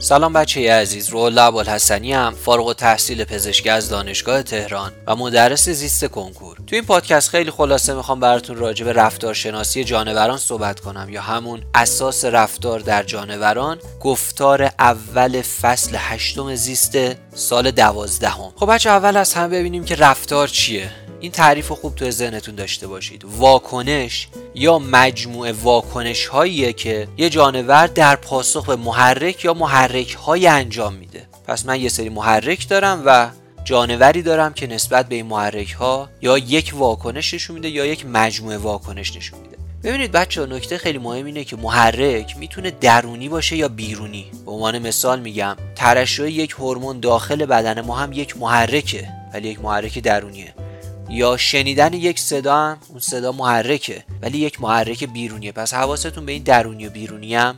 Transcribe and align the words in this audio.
سلام 0.00 0.32
بچه 0.32 0.72
عزیز 0.72 1.08
رولا 1.08 1.46
ابوالحسنی 1.46 2.12
هم 2.12 2.34
فارغ 2.34 2.72
تحصیل 2.72 3.24
پزشکی 3.24 3.68
از 3.68 3.88
دانشگاه 3.88 4.42
تهران 4.42 4.92
و 5.06 5.16
مدرس 5.16 5.68
زیست 5.68 6.04
کنکور. 6.04 6.56
تو 6.66 6.76
این 6.76 6.84
پادکست 6.84 7.30
خیلی 7.30 7.50
خلاصه 7.50 7.94
می‌خوام 7.94 8.20
براتون 8.20 8.56
راجع 8.56 8.84
به 8.84 8.92
رفتارشناسی 8.92 9.84
جانوران 9.84 10.38
صحبت 10.38 10.80
کنم 10.80 11.08
یا 11.10 11.22
همون 11.22 11.62
اساس 11.74 12.24
رفتار 12.24 12.80
در 12.80 13.02
جانوران 13.02 13.78
گفتار 14.00 14.70
اول 14.78 15.42
فصل 15.42 15.96
هشتم 15.98 16.54
زیست 16.54 16.98
سال 17.34 17.70
دوازدهم. 17.70 18.52
خب 18.56 18.66
بچه 18.70 18.90
اول 18.90 19.16
از 19.16 19.34
هم 19.34 19.50
ببینیم 19.50 19.84
که 19.84 19.94
رفتار 19.94 20.48
چیه. 20.48 20.90
این 21.20 21.32
تعریف 21.32 21.72
خوب 21.72 21.94
تو 21.94 22.10
ذهنتون 22.10 22.54
داشته 22.54 22.86
باشید. 22.86 23.24
واکنش 23.24 24.28
یا 24.54 24.78
مجموعه 24.78 25.52
واکنش 25.52 26.26
هاییه 26.26 26.72
که 26.72 27.08
یه 27.16 27.30
جانور 27.30 27.86
در 27.86 28.16
پاسخ 28.16 28.66
به 28.66 28.76
محرک 28.76 29.44
یا 29.44 29.54
محرک 29.54 30.14
های 30.14 30.46
انجام 30.46 30.94
میده. 30.94 31.28
پس 31.48 31.66
من 31.66 31.80
یه 31.80 31.88
سری 31.88 32.08
محرک 32.08 32.68
دارم 32.68 33.02
و 33.06 33.30
جانوری 33.64 34.22
دارم 34.22 34.52
که 34.52 34.66
نسبت 34.66 35.08
به 35.08 35.14
این 35.14 35.26
محرک 35.26 35.72
ها 35.72 36.08
یا 36.22 36.38
یک 36.38 36.72
واکنش 36.74 37.34
نشون 37.34 37.54
میده 37.54 37.68
یا 37.68 37.86
یک 37.86 38.06
مجموعه 38.06 38.56
واکنش 38.56 39.16
نشون 39.16 39.40
میده. 39.40 39.58
ببینید 39.84 40.12
بچه 40.12 40.46
نکته 40.46 40.78
خیلی 40.78 40.98
مهم 40.98 41.26
اینه 41.26 41.44
که 41.44 41.56
محرک 41.56 42.36
می‌تونه 42.36 42.70
درونی 42.70 43.28
باشه 43.28 43.56
یا 43.56 43.68
بیرونی. 43.68 44.26
به 44.44 44.50
عنوان 44.50 44.78
مثال 44.78 45.20
میگم 45.20 45.56
ترشح 45.76 46.28
یک 46.28 46.50
هورمون 46.50 47.00
داخل 47.00 47.46
بدن 47.46 47.80
ما 47.80 47.96
هم 47.96 48.12
یک 48.12 48.36
محرکه 48.36 49.08
ولی 49.34 49.48
یک 49.48 49.60
محرک 49.60 49.98
درونیه. 49.98 50.54
یا 51.10 51.36
شنیدن 51.36 51.92
یک 51.92 52.20
صدا 52.20 52.56
هم 52.56 52.78
اون 52.88 53.00
صدا 53.00 53.32
محرکه 53.32 54.04
ولی 54.22 54.38
یک 54.38 54.60
محرک 54.60 55.04
بیرونیه. 55.04 55.52
پس 55.52 55.74
حواستون 55.74 56.26
به 56.26 56.32
این 56.32 56.42
درونی 56.42 56.86
و 56.86 56.90
بیرونی 56.90 57.34
هم 57.34 57.56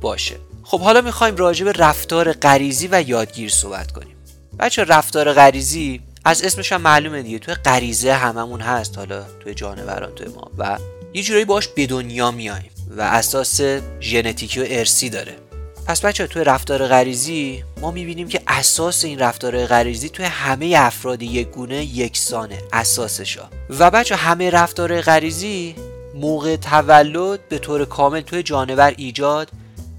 باشه. 0.00 0.36
خب 0.62 0.80
حالا 0.80 1.00
می‌خوایم 1.00 1.36
راجع 1.36 1.64
به 1.64 1.72
رفتار 1.72 2.32
غریزی 2.32 2.88
و 2.92 3.08
یادگیر 3.08 3.50
صحبت 3.50 3.92
کنیم. 3.92 4.16
بچه 4.58 4.84
رفتار 4.84 5.32
غریزی 5.32 6.00
از 6.24 6.42
اسمش 6.42 6.72
هم 6.72 6.80
معلومه 6.80 7.22
دیگه. 7.22 7.38
توی 7.38 7.54
غریزه 7.54 8.12
هممون 8.12 8.60
هست 8.60 8.98
حالا 8.98 9.24
توی 9.40 9.54
جانوران 9.54 10.14
توی 10.14 10.28
ما. 10.28 10.50
و 10.58 10.78
یه 11.14 11.22
جورایی 11.22 11.44
باش 11.44 11.68
به 11.68 11.86
دنیا 11.86 12.30
میایم 12.30 12.70
و 12.96 13.02
اساس 13.02 13.60
ژنتیکی 14.00 14.60
و 14.60 14.64
ارسی 14.68 15.10
داره. 15.10 15.36
پس 15.86 16.04
بچه 16.04 16.26
توی 16.26 16.44
رفتار 16.44 16.86
غریزی 16.86 17.64
ما 17.80 17.90
می‌بینیم 17.90 18.28
که 18.28 18.40
اساس 18.46 19.04
این 19.04 19.18
رفتار 19.18 19.66
غریزی 19.66 20.08
توی 20.08 20.24
همه 20.24 20.74
افراد 20.78 21.22
یک 21.22 21.48
گونه 21.48 21.84
یکسانه 21.84 22.58
اساسشا. 22.72 23.48
و 23.70 23.90
بچه 23.90 24.16
همه 24.16 24.50
رفتار 24.50 25.00
غریزی 25.00 25.74
موقع 26.14 26.56
تولد 26.56 27.48
به 27.48 27.58
طور 27.58 27.84
کامل 27.84 28.20
توی 28.20 28.42
جانور 28.42 28.94
ایجاد 28.96 29.50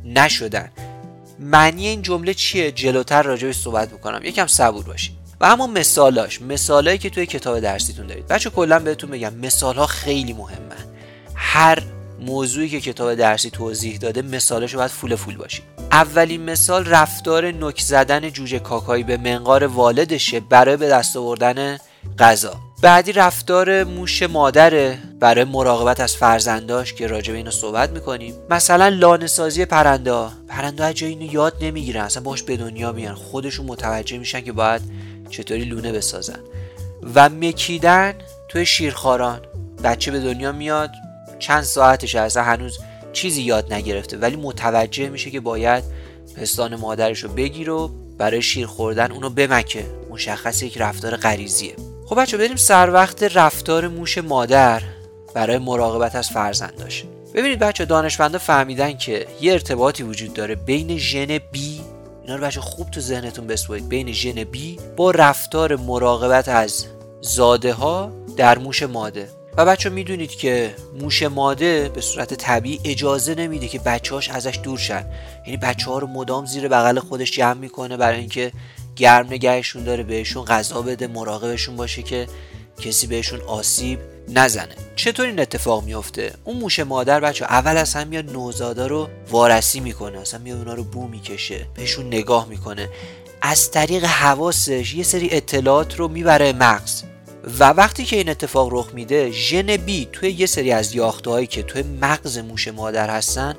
نشدن. 0.06 0.72
معنی 1.40 1.88
این 1.88 2.02
جمله 2.02 2.34
چیه؟ 2.34 2.72
جلوتر 2.72 3.24
راجعش 3.24 3.56
صحبت 3.56 3.92
می‌کنم 3.92 4.22
یکم 4.24 4.48
صبور 4.48 4.84
باشید 4.84 5.14
و 5.42 5.48
همون 5.48 5.70
مثالاش 5.70 6.42
مثالایی 6.42 6.98
که 6.98 7.10
توی 7.10 7.26
کتاب 7.26 7.60
درسیتون 7.60 8.08
دارید. 8.08 8.28
بچه 8.28 8.50
کلا 8.50 8.80
بهتون 8.80 9.10
بگم 9.10 9.34
مثال 9.34 9.76
ها 9.76 9.88
خیلی 9.88 10.34
مهمه 10.34 10.76
هر 11.36 11.84
موضوعی 12.20 12.70
که 12.70 12.82
کتاب 12.82 13.16
درسی 13.16 13.50
توضیح 13.50 13.98
داده 13.98 14.22
مثالش 14.22 14.76
باید 14.76 14.92
فول 14.92 15.16
فول 15.16 15.38
باشید 15.38 15.73
اولین 15.94 16.44
مثال 16.44 16.86
رفتار 16.86 17.52
نک 17.52 17.82
زدن 17.82 18.30
جوجه 18.30 18.60
کاکایی 18.60 19.04
به 19.04 19.18
منقار 19.18 19.64
والدشه 19.64 20.40
برای 20.40 20.78
به 20.78 20.90
دست 20.90 21.18
آوردن 21.18 21.78
غذا. 22.20 22.56
بعدی 22.82 23.12
رفتار 23.12 23.84
موش 23.84 24.24
مادره 24.24 24.98
برای 25.20 25.44
مراقبت 25.44 26.00
از 26.00 26.16
فرزنداش 26.16 26.94
که 26.94 27.08
راجع 27.08 27.32
به 27.32 27.38
اینو 27.38 27.52
صحبت 27.52 27.90
می‌کنیم. 27.90 28.36
مثلا 28.50 28.88
لانه 28.88 29.28
سازی 29.28 29.66
پرنده 29.66 30.28
پرنده 30.48 30.94
جای 30.94 31.10
اینو 31.10 31.34
یاد 31.34 31.54
نمی‌گیرن. 31.62 32.02
اصلا 32.02 32.24
باش 32.24 32.44
به 32.44 32.58
دنیا 32.58 32.92
میان. 32.92 33.16
خودشون 33.16 33.66
متوجه 33.66 34.18
میشن 34.18 34.42
که 34.42 34.52
باید 34.52 34.82
چطوری 35.30 35.66
لونه 35.66 35.92
بسازن. 35.92 36.40
و 37.16 37.30
مکیدن 37.30 38.14
توی 38.50 38.66
شیرخواران. 38.66 39.42
بچه 39.84 40.12
به 40.12 40.20
دنیا 40.20 40.52
میاد. 40.52 40.92
چند 41.40 41.64
ساعتش 41.64 42.16
اصلا 42.16 42.44
هنوز 42.44 42.80
چیزی 43.14 43.42
یاد 43.42 43.74
نگرفته 43.74 44.18
ولی 44.18 44.36
متوجه 44.36 45.10
میشه 45.10 45.32
که 45.32 45.40
باید 45.40 45.84
پستان 46.38 46.76
مادرش 46.76 47.20
رو 47.20 47.30
بگیر 47.30 47.70
و 47.70 47.92
برای 48.18 48.42
شیر 48.42 48.66
خوردن 48.66 49.12
اونو 49.12 49.30
بمکه. 49.30 49.86
مشخص 50.10 50.64
یک 50.64 50.78
رفتار 50.78 51.16
غریزیه. 51.16 51.76
خب 52.06 52.20
بچه 52.20 52.38
بریم 52.38 52.56
سر 52.56 52.90
وقت 52.90 53.24
رفتار 53.24 53.88
موش 53.88 54.18
مادر 54.18 54.82
برای 55.34 55.58
مراقبت 55.58 56.16
از 56.16 56.30
فرزنداش. 56.30 57.04
ببینید 57.34 57.60
بچه 57.60 57.86
دانشمندا 57.86 58.38
فهمیدن 58.38 58.98
که 58.98 59.28
یه 59.42 59.54
ارتباطی 59.54 60.04
وجود 60.04 60.34
داره 60.34 60.56
بین 60.56 60.98
ژن 60.98 61.38
بی. 61.52 61.82
اینا 62.22 62.36
رو 62.36 62.44
بچه 62.44 62.62
خوب 62.62 62.90
تو 62.90 63.00
ذهنتون 63.00 63.48
بسپارید 63.48 63.90
بین 63.90 64.12
ژن 64.12 64.44
بی 64.44 64.78
با 64.96 65.12
رفتار 65.12 65.76
مراقبت 65.76 66.48
از 66.48 66.86
زاده 67.22 67.74
ها 67.74 68.12
در 68.38 68.58
موش 68.58 68.84
ماده. 68.84 69.30
و 69.58 69.66
بچه 69.66 69.90
می‌دونید 69.90 70.32
که 70.32 70.76
موش 71.00 71.24
ماده 71.24 71.90
به 71.90 72.02
صورت 72.02 72.34
طبیعی 72.34 72.80
اجازه 72.86 73.36
نمیده 73.36 73.68
که 73.68 73.80
بچهاش 73.80 74.30
ازش 74.30 74.60
دور 74.64 74.78
شن. 74.78 75.06
یعنی 75.46 75.58
بچه 75.58 75.86
ها 75.86 75.98
رو 75.98 76.08
مدام 76.08 76.46
زیر 76.46 76.68
بغل 76.68 77.00
خودش 77.00 77.32
جمع 77.32 77.54
می‌کنه 77.54 77.98
برای 77.98 78.20
اینکه 78.20 78.52
گرم 78.96 79.28
نگهشون 79.28 79.84
داره 79.84 80.04
بهشون 80.04 80.46
غذا 80.46 80.82
بده 80.82 81.08
مراقبشون 81.08 81.76
باشه 81.76 82.04
که 82.04 82.28
کسی 82.80 83.08
بهشون 83.08 83.42
آسیب 83.42 84.00
نزنه. 84.30 84.76
چطور 84.96 85.26
این 85.26 85.40
اتفاق 85.40 85.84
میفته 85.84 86.34
اون 86.44 86.58
موش 86.58 86.80
مادر 86.80 87.20
بچه 87.20 87.46
اول 87.46 87.78
از 87.78 87.94
هم 87.94 88.08
میاد 88.08 88.32
نوزادا 88.32 88.88
رو 88.88 89.10
وارسی 89.30 89.80
می‌کنه. 89.80 90.20
اصلا 90.20 90.40
میاد 90.40 90.58
اونا 90.58 90.74
رو 90.74 90.84
بو 90.84 91.08
می‌کشه 91.08 91.66
بهشون 91.76 92.08
نگاه 92.08 92.48
می‌کنه. 92.48 92.90
از 93.42 93.72
طریق 93.72 94.04
حواسش 94.04 94.94
یه 94.94 95.04
سری 95.04 95.30
اطلاعات 95.32 96.00
رو 96.00 96.08
می‌بره 96.08 96.54
مغز. 96.54 97.04
و 97.60 97.70
وقتی 97.70 98.06
که 98.06 98.16
این 98.16 98.30
اتفاق 98.30 98.70
رخ 98.72 98.90
میده 98.94 99.32
ژن 99.32 99.78
بی 99.78 100.08
توی 100.12 100.30
یه 100.30 100.46
سری 100.46 100.72
از 100.72 100.96
یاخته 100.96 101.48
که 101.48 101.64
توی 101.64 101.84
مغز 102.02 102.38
موش 102.38 102.68
مادر 102.68 103.10
هستن 103.10 103.56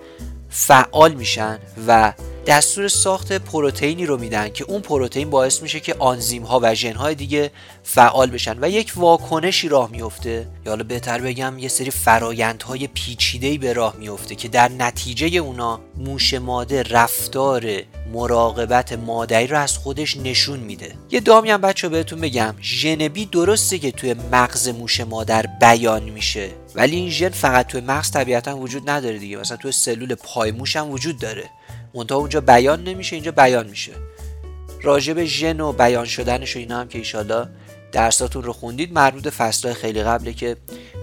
فعال 0.51 1.15
میشن 1.15 1.59
و 1.87 2.13
دستور 2.47 2.89
ساخت 2.89 3.33
پروتئینی 3.33 4.07
رو 4.07 4.17
میدن 4.17 4.49
که 4.49 4.65
اون 4.65 4.81
پروتئین 4.81 5.31
باعث 5.31 5.63
میشه 5.63 5.81
که 5.81 5.95
آنزیم 5.99 6.43
ها 6.43 6.61
و 6.63 6.75
ژن 6.75 6.93
های 6.93 7.15
دیگه 7.15 7.51
فعال 7.83 8.31
بشن 8.31 8.57
و 8.61 8.69
یک 8.69 8.93
واکنشی 8.97 9.69
راه 9.69 9.91
میفته. 9.91 10.47
یا 10.67 10.73
حالا 10.73 10.85
بهتر 10.85 11.21
بگم 11.21 11.59
یه 11.59 11.69
سری 11.69 11.91
فرایندهای 11.91 12.87
پیچیده 12.87 13.59
به 13.59 13.73
راه 13.73 13.97
میفته 13.99 14.35
که 14.35 14.49
در 14.49 14.69
نتیجه 14.69 15.27
اونا 15.39 15.81
موش 15.97 16.35
ماده 16.35 16.83
رفتار 16.83 17.67
مراقبت 18.13 18.93
مادری 18.93 19.47
رو 19.47 19.59
از 19.59 19.79
خودش 19.79 20.17
نشون 20.17 20.61
میده. 20.61 20.95
یه 21.11 21.21
دامی 21.21 21.51
هم 21.51 21.61
بچه 21.61 21.89
بهتون 21.89 22.21
بگم 22.21 22.55
ژن 22.63 23.09
بی 23.09 23.27
درسته 23.27 23.79
که 23.79 23.91
توی 23.91 24.15
مغز 24.33 24.69
موش 24.69 25.01
مادر 25.01 25.47
بیان 25.61 26.03
میشه 26.03 26.51
ولی 26.75 26.97
این 26.97 27.11
ژن 27.11 27.29
فقط 27.29 27.67
توی 27.67 27.81
مغز 27.81 28.11
طبیعتا 28.11 28.57
وجود 28.57 28.91
نداره 28.91 29.19
دیگه. 29.19 29.37
مثلا 29.37 29.57
توی 29.57 29.73
سلول 29.73 30.15
پایموش 30.15 30.77
هم 30.77 30.91
وجود 30.91 31.19
داره. 31.19 31.51
منتها 31.95 32.19
اونجا 32.19 32.41
بیان 32.41 32.85
نمیشه 32.85 33.17
اینجا 33.17 33.31
بیان 33.31 33.67
میشه. 33.67 33.93
راجع 34.83 35.13
به 35.13 35.25
ژن 35.25 35.61
و 35.61 35.73
بیان 35.73 36.05
شدنش 36.05 36.57
و 36.57 36.59
اینا 36.59 36.81
هم 36.81 36.89
که 36.89 36.99
ایشالا 36.99 37.49
درساتون 37.93 38.43
رو 38.43 38.53
خوندید 38.53 38.93
مربوط 38.93 39.29
فصلهای 39.29 39.75
خیلی 39.75 40.03
قبله 40.03 40.33
که 40.33 40.57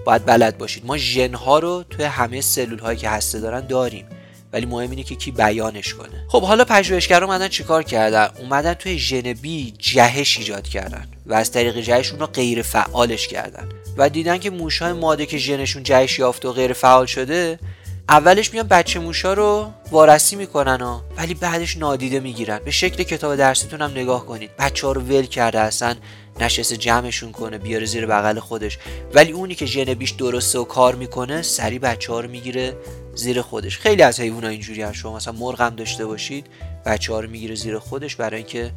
باید 0.06 0.26
بلد 0.26 0.58
باشید. 0.58 0.86
ما 0.86 0.98
ژن 0.98 1.34
ها 1.34 1.60
رو 1.60 1.84
توی 1.90 2.06
همه 2.06 2.42
سلول 2.42 2.80
هایی 2.80 2.98
که 2.98 3.10
هسته 3.10 3.40
دارن 3.40 3.68
داریم 3.68 4.06
ولی 4.54 4.66
مهم 4.66 4.90
اینه 4.90 5.04
که 5.04 5.16
کی 5.16 5.32
بیانش 5.32 5.94
کنه. 5.94 6.26
خب 6.28 6.44
حالا 6.44 6.66
پژوهشگرا 6.66 7.28
اومدن 7.28 7.48
چیکار 7.48 7.84
کردن؟ 7.84 8.30
اومدن 8.40 8.74
توی 8.74 9.00
ژن 9.00 9.34
بی 9.34 9.74
جهش 9.80 10.38
ایجاد 10.38 10.68
کردن 10.68 11.08
و 11.26 11.34
از 11.34 11.52
طریق 11.52 11.78
جهش 11.78 12.12
اون 12.12 12.20
رو 12.20 12.26
غیر 12.28 12.62
فعالش 12.62 13.28
کردن 13.28 13.70
و 13.98 14.10
دیدن 14.10 14.38
که 14.38 14.50
موشهای 14.50 14.94
ماده 14.94 15.26
که 15.26 15.38
ژنشون 15.38 15.84
جهش 15.84 16.20
یافته 16.20 16.48
و 16.48 16.52
غیر 16.52 16.74
فعال 16.74 17.06
شده 17.06 17.60
اولش 18.10 18.54
میان 18.54 18.68
بچه 18.68 19.00
موشا 19.00 19.34
رو 19.34 19.72
وارسی 19.92 20.36
می‌کنن 20.36 20.82
ها 20.82 21.06
ولی 21.18 21.34
بعدش 21.34 21.78
نادیده 21.78 22.20
می‌گیرن. 22.20 22.60
به 22.66 22.72
شکل 22.72 23.04
کتاب 23.04 23.36
درسیتون 23.36 23.82
هم 23.82 23.92
نگاه 23.92 24.26
کنید. 24.26 24.50
بچه 24.60 24.88
ها 24.88 24.94
رو 24.94 25.02
ول 25.02 25.26
کرده 25.26 25.60
اصلا 25.60 25.96
نشسته 26.40 26.78
جمعشون 26.78 27.32
کنه 27.32 27.58
بیاره 27.58 27.86
زیر 27.86 28.06
بغل 28.06 28.40
خودش. 28.40 28.78
ولی 29.14 29.32
اونی 29.32 29.56
که 29.56 29.66
ژن 29.66 29.94
بیش 29.94 30.12
درسته 30.12 30.60
و 30.60 30.64
کار 30.64 30.96
می‌کنه 30.96 31.42
سری 31.42 31.80
بچه 31.80 32.14
ها 32.14 32.20
رو 32.20 32.30
می‌گیره 32.30 32.78
زیر 33.16 33.42
خودش. 33.42 33.78
خیلی 33.78 34.02
از 34.02 34.20
حیوان 34.20 34.44
ها 34.44 34.50
اینجوری 34.50 34.82
هم 34.82 34.92
شما 34.92 35.16
مثلا 35.16 35.34
مرغ 35.34 35.62
هم 35.62 35.76
داشته 35.76 36.06
باشید 36.06 36.48
بچه 36.86 37.14
ها 37.14 37.20
رو 37.20 37.30
می‌گیره 37.30 37.56
زیر 37.56 37.80
خودش 37.80 38.16
برای 38.16 38.38
اینکه 38.38 38.72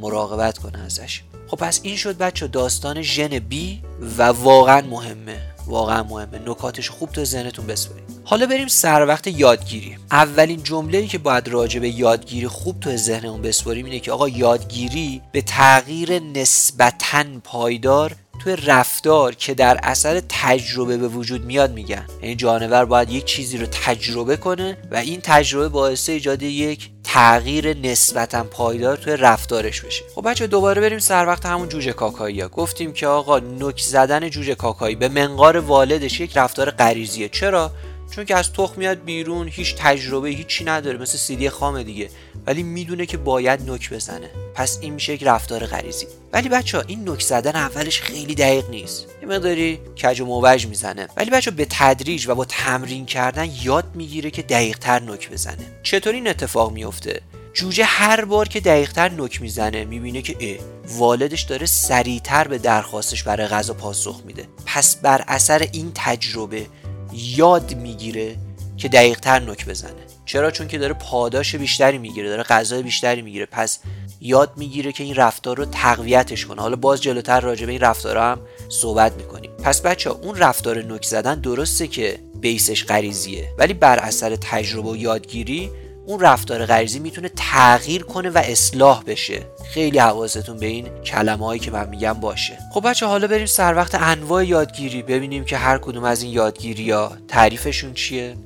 مراقبت 0.00 0.58
کنه 0.58 0.84
ازش. 0.84 1.22
خب 1.54 1.60
پس 1.60 1.80
این 1.82 1.96
شد 1.96 2.18
بچه 2.18 2.46
داستان 2.46 3.02
ژن 3.02 3.38
بی 3.38 3.82
و 4.18 4.22
واقعا 4.22 4.80
مهمه. 4.80 5.40
واقعا 5.66 6.02
مهمه. 6.02 6.38
نکاتش 6.46 6.90
خوب 6.90 7.12
تو 7.12 7.24
ذهنتون 7.24 7.66
بسپارید 7.66 8.04
حالا 8.24 8.46
بریم 8.46 8.68
سر 8.68 9.06
وقت 9.06 9.26
یادگیری. 9.26 9.96
اولین 10.10 10.62
جمله 10.62 10.98
ای 10.98 11.06
که 11.06 11.18
باید 11.18 11.48
راجع 11.48 11.80
به 11.80 11.88
یادگیری 11.88 12.48
خوب 12.48 12.80
تو 12.80 12.96
ذهنمون 12.96 13.42
بسپاریم 13.42 13.84
اینه 13.84 14.00
که 14.00 14.12
آقا 14.12 14.28
یادگیری 14.28 15.22
به 15.32 15.42
تغییر 15.42 16.18
نسبتا 16.18 17.24
پایدار 17.44 18.16
توی 18.44 18.56
رفتار 18.56 19.34
که 19.34 19.54
در 19.54 19.80
اثر 19.82 20.22
تجربه 20.28 20.96
به 20.96 21.08
وجود 21.08 21.44
میاد 21.44 21.72
میگن. 21.72 22.06
یعنی 22.22 22.34
جانور 22.34 22.84
باید 22.84 23.10
یک 23.10 23.24
چیزی 23.24 23.58
رو 23.58 23.66
تجربه 23.66 24.36
کنه 24.36 24.76
و 24.90 24.96
این 24.96 25.20
تجربه 25.22 25.68
باعث 25.68 26.08
ایجاد 26.08 26.42
یک 26.42 26.90
تغییر 27.04 27.76
نسبتا 27.76 28.44
پایدار 28.44 28.96
توی 28.96 29.16
رفتارش 29.16 29.80
بشه. 29.80 30.04
خب 30.14 30.28
بچه 30.28 30.46
دوباره 30.46 30.80
بریم 30.80 30.98
سر 30.98 31.26
وقت 31.26 31.46
همون 31.46 31.68
جوجه 31.68 31.92
کاکایی 31.92 32.40
ها. 32.40 32.48
گفتیم 32.48 32.92
که 32.92 33.06
آقا 33.06 33.38
نک 33.38 33.80
زدن 33.80 34.30
جوجه 34.30 34.54
کاکایی 34.54 34.94
به 34.94 35.08
منقار 35.08 35.56
والدش 35.56 36.20
یک 36.20 36.36
رفتار 36.36 36.70
غریزیه. 36.70 37.28
چرا؟ 37.28 37.70
چون 38.10 38.24
که 38.24 38.36
از 38.36 38.52
تخم 38.52 38.74
میاد 38.76 39.04
بیرون 39.04 39.48
هیچ 39.48 39.74
تجربه 39.74 40.28
هیچی 40.28 40.64
نداره 40.64 40.98
مثل 40.98 41.18
سیدی 41.18 41.50
خامه 41.50 41.84
دیگه. 41.84 42.10
ولی 42.46 42.62
می‌دونه 42.62 43.06
که 43.06 43.16
باید 43.16 43.70
نک 43.70 43.90
بزنه. 43.90 44.30
پس 44.54 44.78
این 44.80 44.94
میشه 44.94 45.12
یک 45.12 45.22
رفتار 45.22 45.66
غریزی. 45.66 46.06
ولی 46.32 46.48
بچه 46.48 46.78
ها 46.78 46.84
این 46.86 47.08
نک 47.08 47.22
زدن 47.22 47.56
اولش 47.56 48.00
خیلی 48.00 48.34
دقیق 48.34 48.70
نیست. 48.70 49.06
یه 49.22 49.28
مقداری 49.28 49.80
کج 50.02 50.20
و 50.20 50.24
موج 50.26 50.66
می‌زنه. 50.66 51.08
ولی 51.16 51.30
بچه 51.30 51.50
به 51.50 51.66
تدریج 51.70 52.28
و 52.28 52.34
با 52.34 52.44
تمرین 52.44 53.06
کردن 53.06 53.48
یاد 53.62 53.84
می‌گیره 53.94 54.30
که 54.30 54.42
دقیق 54.42 54.78
تر 54.78 55.02
نک 55.02 55.30
بزنه. 55.30 55.66
چطور 55.82 56.14
این 56.14 56.28
اتفاق 56.28 56.72
میفته؟ 56.72 57.20
جوجه 57.54 57.84
هر 57.84 58.24
بار 58.24 58.48
که 58.48 58.60
دقیقتر 58.60 59.08
نک 59.08 59.42
می‌زنه 59.42 59.84
می‌بینه 59.84 60.22
که 60.22 60.36
اه 60.40 60.56
والدش 60.98 61.42
داره 61.42 61.66
سریعتر 61.66 62.48
به 62.48 62.58
درخواستش 62.58 63.22
برای 63.22 63.46
غذا 63.46 63.74
پاسخ 63.74 64.22
میده. 64.26 64.48
پس 64.66 64.96
بر 64.96 65.24
اثر 65.28 65.68
این 65.72 65.92
تجربه 65.94 66.66
یاد 67.14 67.74
می‌گیره 67.74 68.36
که 68.76 68.88
دقیقتر 68.88 69.38
نک 69.38 69.66
بزنه. 69.66 70.04
چرا؟ 70.26 70.50
چون 70.50 70.68
که 70.68 70.78
داره 70.78 70.92
پاداش 70.94 71.54
بیشتری 71.54 71.98
می‌گیره 71.98 72.28
داره 72.28 72.42
غذای 72.42 72.82
بیشتری 72.82 73.22
می‌گیره. 73.22 73.46
پس 73.46 73.78
یاد 74.20 74.52
می‌گیره 74.56 74.92
که 74.92 75.04
این 75.04 75.14
رفتار 75.14 75.56
رو 75.56 75.64
تقویتش 75.64 76.46
کنه. 76.46 76.62
حالا 76.62 76.76
باز 76.76 77.02
جلوتر 77.02 77.40
راجع 77.40 77.66
به 77.66 77.72
این 77.72 77.80
رفتار 77.80 78.16
هم 78.16 78.40
صحبت 78.68 79.12
می‌کنیم. 79.12 79.50
پس 79.50 79.80
بچه 79.80 80.10
ها 80.10 80.18
اون 80.22 80.36
رفتار 80.36 80.82
نک 80.82 81.04
زدن 81.04 81.40
درسته 81.40 81.86
که 81.86 82.18
بیسش 82.40 82.84
غریزیه 82.84 83.54
ولی 83.58 83.74
بر 83.74 83.98
اثر 83.98 84.36
تجربه 84.36 84.90
و 84.90 84.96
یادگیری 84.96 85.70
اون 86.06 86.20
رفتار 86.20 86.66
غریزی 86.66 86.98
می‌تونه 86.98 87.30
تغییر 87.36 88.02
کنه 88.02 88.30
و 88.30 88.38
اصلاح 88.44 89.02
بشه. 89.02 89.42
خیلی 89.70 89.98
حواستون 89.98 90.56
به 90.56 90.66
این 90.66 90.88
کلمه 91.04 91.46
هایی 91.46 91.60
که 91.60 91.70
من 91.70 91.88
میگم 91.88 92.12
باشه. 92.12 92.58
خب 92.72 92.88
بچه 92.88 93.06
حالا 93.06 93.26
بریم 93.26 93.46
سر 93.46 93.74
وقت 93.74 93.94
انواع 93.94 94.46
یادگیری. 94.46 95.02
ببینیم 95.02 95.44
که 95.44 95.56
هر 95.56 95.78
کدوم 95.78 96.04
از 96.04 96.22
این 96.22 96.32
یادگیری 96.32 96.90
ها 96.90 97.12
تعریفشون 97.28 97.94
چیه 97.94 98.36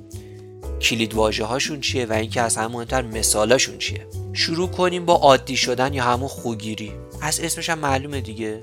کلید 0.80 1.14
واژه 1.14 1.44
هاشون 1.44 1.80
چیه 1.80 2.06
و 2.06 2.12
اینکه 2.12 2.40
از 2.40 2.56
همه 2.56 2.66
مهمتر 2.66 3.02
مثالاشون 3.02 3.78
چیه. 3.78 4.06
شروع 4.32 4.68
کنیم 4.68 5.04
با 5.04 5.14
عادی 5.14 5.56
شدن 5.56 5.94
یا 5.94 6.04
همون 6.04 6.28
خوگیری. 6.28 6.92
از 7.22 7.40
اسمش 7.40 7.70
هم 7.70 7.78
معلومه 7.78 8.20
دیگه. 8.20 8.60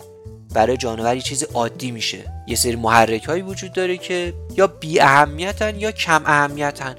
برای 0.54 0.78
جانور 0.78 1.16
یه 1.16 1.22
چیز 1.22 1.44
عادی 1.44 1.92
میشه. 1.92 2.32
یه 2.48 2.56
سری 2.56 2.76
محرک 2.76 3.24
هایی 3.24 3.42
وجود 3.42 3.74
داره 3.74 3.98
که 3.98 4.34
یا 4.58 4.68
بی 4.68 5.00
اهمیتن 5.00 5.80
یا 5.80 5.92
کم 5.92 6.24
اهمیتن. 6.26 6.96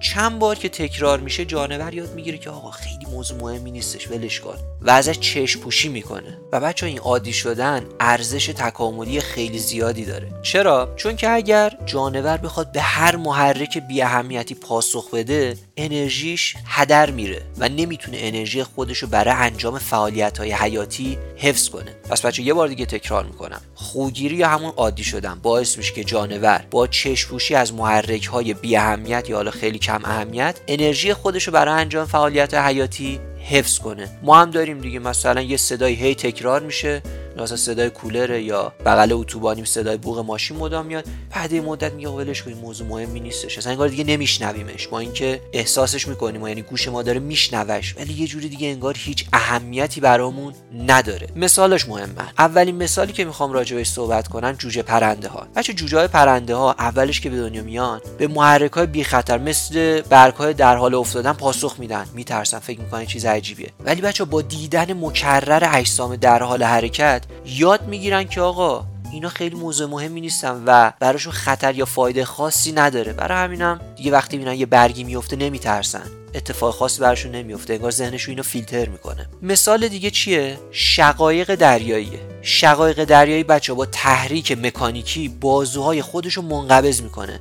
چند 0.00 0.38
بار 0.38 0.56
که 0.56 0.68
تکرار 0.68 1.20
میشه 1.20 1.44
جانور 1.44 1.94
یاد 1.94 2.14
می‌گیره 2.14 2.38
که 2.38 2.50
آقا 2.50 2.70
خیلی 2.70 3.06
موضوع 3.06 3.40
مهمی 3.40 3.70
نیستش 3.70 4.10
ولش 4.10 4.40
کن. 4.40 4.56
و 4.82 4.90
ازش 4.90 5.18
چشم 5.18 5.60
پوشی 5.60 5.88
می‌کنه. 5.88 6.38
و 6.52 6.60
بچه 6.60 6.86
این 6.86 6.98
عادی 6.98 7.32
شدن 7.32 7.84
ارزش 8.00 8.46
تکاملی 8.46 9.20
خیلی 9.20 9.58
زیادی 9.58 10.04
داره. 10.04 10.28
چرا؟ 10.42 10.92
چون 10.96 11.16
که 11.16 11.30
اگر 11.30 11.72
جانور 11.86 12.36
بخواد 12.36 12.72
به 12.72 12.80
هر 12.80 13.16
محرک 13.16 13.78
بی 13.88 14.02
اهمیتی 14.02 14.54
پاسخ 14.54 15.10
بده 15.10 15.56
انرژیش 15.84 16.54
هدر 16.66 17.10
میره 17.10 17.42
و 17.58 17.68
نمی‌تونه 17.68 18.18
انرژی 18.20 18.62
خودشو 18.62 19.06
برای 19.06 19.34
انجام 19.34 19.78
فعالیت 19.78 20.38
های 20.38 20.52
حیاتی 20.52 21.18
حفظ 21.36 21.68
کنه. 21.68 21.94
پس 22.10 22.24
بچه 22.24 22.42
یه 22.42 22.54
بار 22.54 22.68
دیگه 22.68 22.86
تکرار 22.86 23.24
می‌کنم. 23.24 23.60
خوگیری 23.74 24.36
یا 24.36 24.48
همون 24.48 24.72
عادی 24.76 25.04
شدن 25.04 25.40
باعث 25.42 25.78
میشه 25.78 25.94
که 25.94 26.04
جانور 26.04 26.64
با 26.70 26.86
چشپوشی 26.86 27.54
از 27.54 27.74
محرک 27.74 28.26
های 28.26 28.54
بی 28.54 28.76
اهمیت 28.76 29.30
یا 29.30 29.36
حالا 29.36 29.50
خیلی 29.50 29.78
کم 29.78 30.00
اهمیت 30.04 30.60
انرژی 30.68 31.14
خودشو 31.14 31.52
برای 31.52 31.80
انجام 31.80 32.06
فعالیت 32.06 32.54
حیاتی 32.54 33.20
حفظ 33.50 33.78
کنه. 33.78 34.08
ما 34.22 34.40
هم 34.40 34.50
داریم 34.50 34.78
دیگه 34.80 34.98
مثلا 34.98 35.40
یه 35.40 35.56
صدای 35.56 35.94
هی 35.94 36.14
تکرار 36.14 36.62
میشه. 36.62 37.02
مثلا 37.40 37.56
صدای 37.56 37.90
کولر 37.90 38.38
یا 38.38 38.72
بغل 38.84 39.12
اتوبانی 39.12 39.64
صدای 39.64 39.96
بوق 39.96 40.18
ماشین 40.18 40.56
مدام 40.56 40.86
میاد. 40.86 41.04
بعد 41.34 41.54
مدت 41.54 41.92
میگه 41.92 42.08
ولش 42.08 42.42
کنیم 42.42 42.58
موضوع 42.58 42.86
مهمی 42.86 43.20
نیستش. 43.20 43.58
اصلا 43.58 43.72
انگار 43.72 43.88
دیگه 43.88 44.04
نمیشنویمش. 44.04 44.88
با 44.88 44.98
اینکه 44.98 45.40
احساسش 45.52 46.08
می‌کنیم 46.08 46.46
یعنی 46.46 46.62
گوش 46.62 46.88
ما 46.88 47.02
داره 47.02 47.20
میشنوش. 47.20 47.94
ولی 47.98 48.12
یه 48.12 48.26
جوری 48.26 48.48
دیگه 48.48 48.68
انگار 48.68 48.94
هیچ 48.98 49.26
اهمیتی 49.32 50.00
برامون 50.00 50.54
نداره. 50.86 51.28
مثالش 51.36 51.88
مهمه. 51.88 52.22
اولین 52.38 52.76
مثالی 52.76 53.12
که 53.12 53.24
می‌خوام 53.24 53.52
راجبش 53.52 53.88
صحبت 53.88 54.28
کنم 54.28 54.52
جوجه 54.52 54.82
پرنده 54.82 55.28
ها 55.28 55.46
بچه 55.56 55.72
جوجه 55.72 55.98
های 55.98 56.08
پرنده 56.08 56.54
ها 56.54 56.72
اولش 56.72 57.20
که 57.20 57.30
به 57.30 57.36
دنیا 57.36 57.62
میان 57.62 58.00
به 58.18 58.28
محرک 58.28 58.72
های 58.72 58.86
بی 58.86 59.04
خطر 59.04 59.38
مثل 59.38 60.00
برگ 60.00 60.34
های 60.34 60.54
در 60.54 60.76
حال 60.76 60.94
افتادن 60.94 61.32
پاسخ 61.32 61.76
میدن. 61.78 62.06
میترسن 62.14 62.58
فکر 62.58 62.80
می‌کنن 62.80 63.06
چیز 63.06 63.24
عجیبیه. 63.24 63.70
ولی 63.84 64.00
بچه 64.00 64.24
با 64.24 64.42
دیدن 64.42 64.92
مکرر 64.92 65.68
اجسام 65.72 66.16
در 66.16 66.42
حال 66.42 66.62
حرکت 66.62 67.22
یاد 67.46 67.86
می‌گیرن 67.86 68.24
که 68.24 68.40
آقا 68.40 68.84
اینا 69.12 69.28
خیلی 69.28 69.56
موضوع 69.56 69.88
مهمی 69.88 70.20
نیستن 70.20 70.62
و 70.66 70.92
براشون 71.00 71.32
خطر 71.32 71.74
یا 71.74 71.84
فایده 71.84 72.24
خاصی 72.24 72.72
نداره. 72.72 73.12
برای 73.12 73.38
همینم 73.38 73.80
دیگه 73.96 74.12
وقتی 74.12 74.38
می‌بینن 74.38 74.56
یه 74.56 74.66
برگی 74.66 75.04
میفته 75.04 75.36
نمیترسن. 75.36 76.02
اتفاق 76.34 76.74
خاصی 76.74 77.00
براشون 77.00 77.32
نمیفته 77.32 77.74
انگار 77.74 77.90
ذهنشون 77.90 78.32
اینو 78.32 78.42
فیلتر 78.42 78.88
می‌کنه. 78.88 79.28
مثال 79.42 79.88
دیگه 79.88 80.10
چیه؟ 80.10 80.58
شقایق 80.70 81.54
دریاییه. 81.54 82.20
شقایق 82.42 83.04
دریایی 83.04 83.44
بچه 83.44 83.74
با 83.74 83.86
تحریک 83.86 84.52
مکانیکی 84.52 85.28
بازوهای 85.28 86.02
خودشو 86.02 86.42
منقبض 86.42 87.00
می‌کنه. 87.02 87.40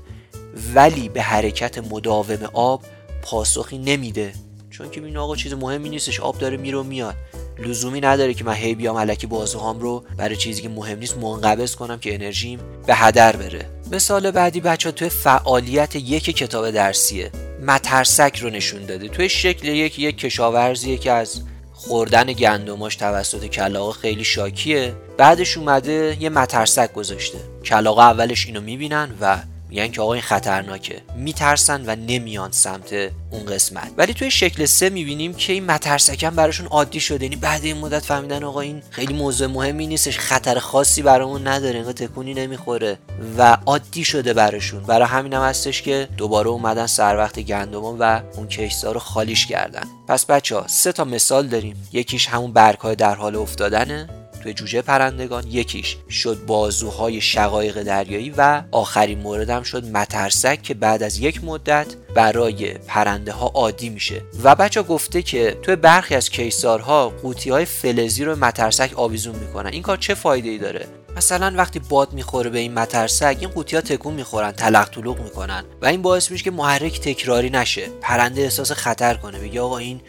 ولی 0.76 1.10
به 1.10 1.22
حرکت 1.22 1.78
مداوم 1.78 2.50
آب 2.54 2.84
پاسخی 3.22 3.78
نمیده. 3.78 4.34
چون 4.70 4.90
که 4.90 5.04
این 5.04 5.18
آقا 5.18 5.36
چیز 5.36 5.54
مهمی 5.54 5.90
نیستش. 5.90 6.20
آب 6.20 6.38
داره 6.38 6.58
میره 6.58 6.78
و 6.78 6.84
میاد. 6.84 7.16
لزومی 7.62 8.02
نداره 8.02 8.34
که 8.34 8.44
من 8.44 8.54
هی 8.54 8.76
بیام 8.76 8.98
علکی 8.98 9.28
بازوهام 9.28 9.80
رو 9.80 10.04
برای 10.18 10.36
چیزی 10.36 10.62
که 10.62 10.70
مهم 10.70 11.00
نیست 11.00 11.18
منقبض 11.18 11.76
کنم 11.76 12.00
که 12.00 12.16
انرژیم 12.16 12.60
به 12.88 12.96
هدر 12.96 13.36
بره. 13.36 13.66
مثال 13.92 14.32
بعدی 14.32 14.60
بچه 14.60 14.90
ها 14.90 14.94
توی 14.94 15.10
فعالیت 15.10 15.96
یک 15.96 16.24
کتاب 16.24 16.72
درسیه. 16.72 17.32
مترسک 17.68 18.40
رو 18.42 18.50
نشون 18.50 18.86
داده. 18.86 19.08
توی 19.08 19.30
شکل 19.30 19.68
یک 19.68 20.00
یک 20.00 20.18
کشاورزیه 20.18 20.98
که 20.98 21.12
از 21.12 21.42
خوردن 21.74 22.34
گندماش 22.34 22.96
توسط 22.96 23.46
کلاغا 23.46 23.92
خیلی 23.92 24.24
شاکیه. 24.24 24.94
بعدش 25.18 25.58
اومده 25.58 26.18
یه 26.20 26.30
مترسک 26.30 26.94
گذاشته. 26.94 27.38
کلاغا 27.66 28.04
اولش 28.04 28.46
اینو 28.46 28.62
می‌بینن 28.62 29.10
و 29.22 29.38
میگن 29.70 29.88
که 29.88 30.02
آقا 30.02 30.14
این 30.14 30.22
خطرناکه. 30.22 31.02
میترسن 31.16 31.84
و 31.86 31.96
نمیان 31.96 32.52
سمت 32.52 32.94
اون 33.32 33.46
قسمت. 33.46 33.92
ولی 33.98 34.14
توی 34.14 34.32
شکل 34.32 34.66
سه 34.66 34.90
می‌بینیم 34.90 35.34
که 35.34 35.54
این 35.54 35.66
مترسکن 35.66 36.30
براشون 36.30 36.68
عادی 36.68 37.00
شده. 37.00 37.26
یعنی 37.26 37.36
بعد 37.36 37.64
این 37.64 37.78
مدت 37.78 38.06
فهمیدن 38.06 38.44
آقا 38.44 38.62
این 38.62 38.82
خیلی 38.90 39.14
موضوع 39.14 39.48
مهمی 39.48 39.88
نیستش. 39.88 40.20
خطر 40.20 40.60
خاصی 40.60 41.02
برامون 41.02 41.48
نداره. 41.48 41.80
انگار 41.80 41.94
تکونی 41.94 42.34
نمی‌خوره. 42.34 42.98
و 43.38 43.58
عادی 43.66 44.04
شده 44.04 44.34
براشون. 44.34 44.84
برای 44.84 45.08
همین 45.08 45.34
هم 45.34 45.42
هستش 45.42 45.82
که 45.82 46.08
دوباره 46.18 46.50
اومدن 46.50 46.88
سر 46.88 47.18
وقت 47.18 47.40
گندم 47.40 47.84
و 47.84 48.22
اون 48.36 48.48
کشتا 48.48 48.92
رو 48.92 49.00
خالیش 49.00 49.46
کردن. 49.46 49.84
پس 50.08 50.26
بچه 50.26 50.56
ها 50.56 50.68
سه 50.68 50.92
تا 50.92 51.04
مثال 51.04 51.48
داریم. 51.48 51.88
یکیش 51.94 52.28
همون 52.28 52.54
برگ 52.54 52.94
در 52.94 53.16
حال 53.16 53.36
افتادنه. 53.36 54.10
توی 54.44 54.54
جوجه 54.54 54.82
پرندگان 54.82 55.48
یکیش 55.48 55.98
شد 56.10 56.46
بازوهای 56.48 57.22
شقایق 57.22 57.84
دریایی 57.84 58.34
و 58.38 58.64
آخرین 58.72 59.20
موردم 59.20 59.64
شد 59.64 59.86
مترسک 59.86 60.64
که 60.64 60.74
بعد 60.74 61.04
از 61.04 61.20
یک 61.20 61.44
مدت 61.44 61.88
برای 62.16 62.74
پرنده 62.74 63.32
ها 63.32 63.48
عادی 63.48 63.90
میشه. 63.90 64.22
و 64.44 64.56
بچه 64.56 64.82
گفته 64.82 65.22
که 65.22 65.58
توی 65.62 65.76
برخی 65.76 66.16
از 66.16 66.30
کیسارها 66.30 67.10
قوطی 67.10 67.50
های 67.50 67.66
فلزی 67.66 68.24
رو 68.24 68.36
مترسک 68.36 68.92
آویزون 68.96 69.36
می‌کنن. 69.36 69.70
این 69.70 69.82
کار 69.82 69.98
چه 69.98 70.14
فایده 70.14 70.50
ای 70.50 70.58
داره؟ 70.58 70.88
مثلا 71.18 71.54
وقتی 71.58 71.80
باد 71.80 72.14
می‌خوره 72.14 72.50
به 72.50 72.60
این 72.60 72.74
مترسک 72.74 73.38
این 73.40 73.50
قوطی 73.50 73.76
ها 73.76 73.82
تکون 73.82 74.14
می‌خورن 74.14 74.52
تلق 74.52 74.90
طلوق 74.90 75.20
می‌کنن. 75.20 75.64
و 75.82 75.86
این 75.86 76.02
باعث 76.02 76.32
میشه 76.32 76.44
که 76.44 76.52
محرک 76.52 77.02
تکراری 77.02 77.50
نشه. 77.50 77.88
پرنده 78.02 78.42
احساس 78.42 78.72
خطر 78.72 79.14
کنه. 79.14 79.40
بگه 79.40 79.62
آقا 79.62 79.78
این 79.78 80.02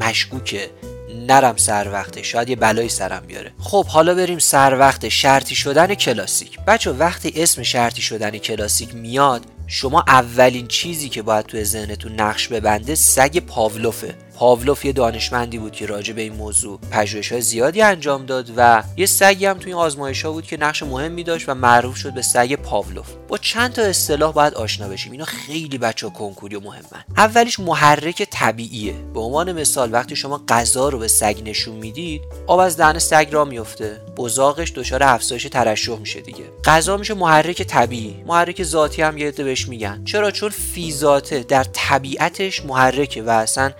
مشکوکه. 0.00 0.70
نرم 1.14 1.56
سر 1.56 1.88
وقته 1.92 2.22
شاید 2.22 2.48
یه 2.48 2.56
بلایی 2.56 2.88
سرم 2.88 3.26
بیاره. 3.26 3.52
خب 3.58 3.86
حالا 3.86 4.14
بریم 4.14 4.38
سر 4.38 4.78
وقت 4.78 5.08
شرطی 5.08 5.54
شدن 5.54 5.94
کلاسیک. 5.94 6.58
بچه 6.66 6.90
وقتی 6.90 7.32
اسم 7.36 7.62
شرطی 7.62 8.02
شدن 8.02 8.30
کلاسیک 8.30 8.94
میاد 8.94 9.44
شما 9.66 10.04
اولین 10.08 10.66
چیزی 10.66 11.08
که 11.08 11.22
باید 11.22 11.46
توی 11.46 11.64
ذهنتون 11.64 12.20
نقش 12.20 12.48
ببنده 12.48 12.94
سگ 12.94 13.38
پاولوفه. 13.38 14.14
پاولوف 14.38 14.84
یه 14.84 14.92
دانشمندی 14.92 15.58
بود 15.58 15.72
که 15.72 15.86
راجع 15.86 16.12
به 16.12 16.22
این 16.22 16.32
موضوع 16.32 16.78
پژوهش 16.90 17.32
های 17.32 17.40
زیادی 17.40 17.82
انجام 17.82 18.26
داد 18.26 18.50
و 18.56 18.82
یه 18.96 19.06
سگی 19.06 19.46
هم 19.46 19.58
توی 19.58 19.72
این 19.72 19.82
آزمایش 19.82 20.24
ها 20.24 20.32
بود 20.32 20.46
که 20.46 20.56
نقش 20.56 20.82
مهمی 20.82 21.24
داشت 21.24 21.48
و 21.48 21.54
معروف 21.54 21.96
شد 21.96 22.14
به 22.14 22.22
سگ 22.22 22.54
پاولوف. 22.54 23.06
با 23.28 23.38
چند 23.38 23.72
تا 23.72 23.82
اصطلاح 23.82 24.32
باید 24.32 24.54
آشنا 24.54 24.88
بشیم. 24.88 25.12
اینا 25.12 25.24
خیلی 25.24 25.78
بچه 25.78 26.10
کنکوری 26.10 26.56
و 26.56 26.60
مهمن. 26.60 27.04
اولیش 27.16 27.60
محرک 27.60 28.28
طبیعیه. 28.30 28.92
به 28.92 29.20
عنوان 29.20 29.52
مثال 29.52 29.92
وقتی 29.92 30.16
شما 30.16 30.44
غذا 30.48 30.88
رو 30.88 30.98
به 30.98 31.08
سگ 31.08 31.42
نشون 31.44 31.76
می‌دید 31.76 32.22
آب 32.46 32.58
از 32.58 32.76
دهن 32.76 32.98
سگ 32.98 33.28
را 33.30 33.44
میفته 33.44 34.00
بزاقش 34.16 34.72
دچار 34.72 35.02
افزایش 35.02 35.42
ترشح 35.42 35.98
میشه 35.98 36.20
دیگه. 36.20 36.44
غذا 36.64 36.96
میشه 36.96 37.14
محرک 37.14 37.62
طبیعی. 37.62 38.24
محرک 38.26 38.62
ذاتی 38.62 39.02
هم 39.02 39.18
یه 39.18 39.30
بهش 39.30 39.68
میگن. 39.68 40.04
چرا؟ 40.04 40.30
چون 40.30 40.50
فیزاته 40.50 41.42
در 41.42 41.64
طبیعتش 41.64 42.64
محرکه 42.64 43.22
و 43.22 43.30
اصلا 43.30 43.72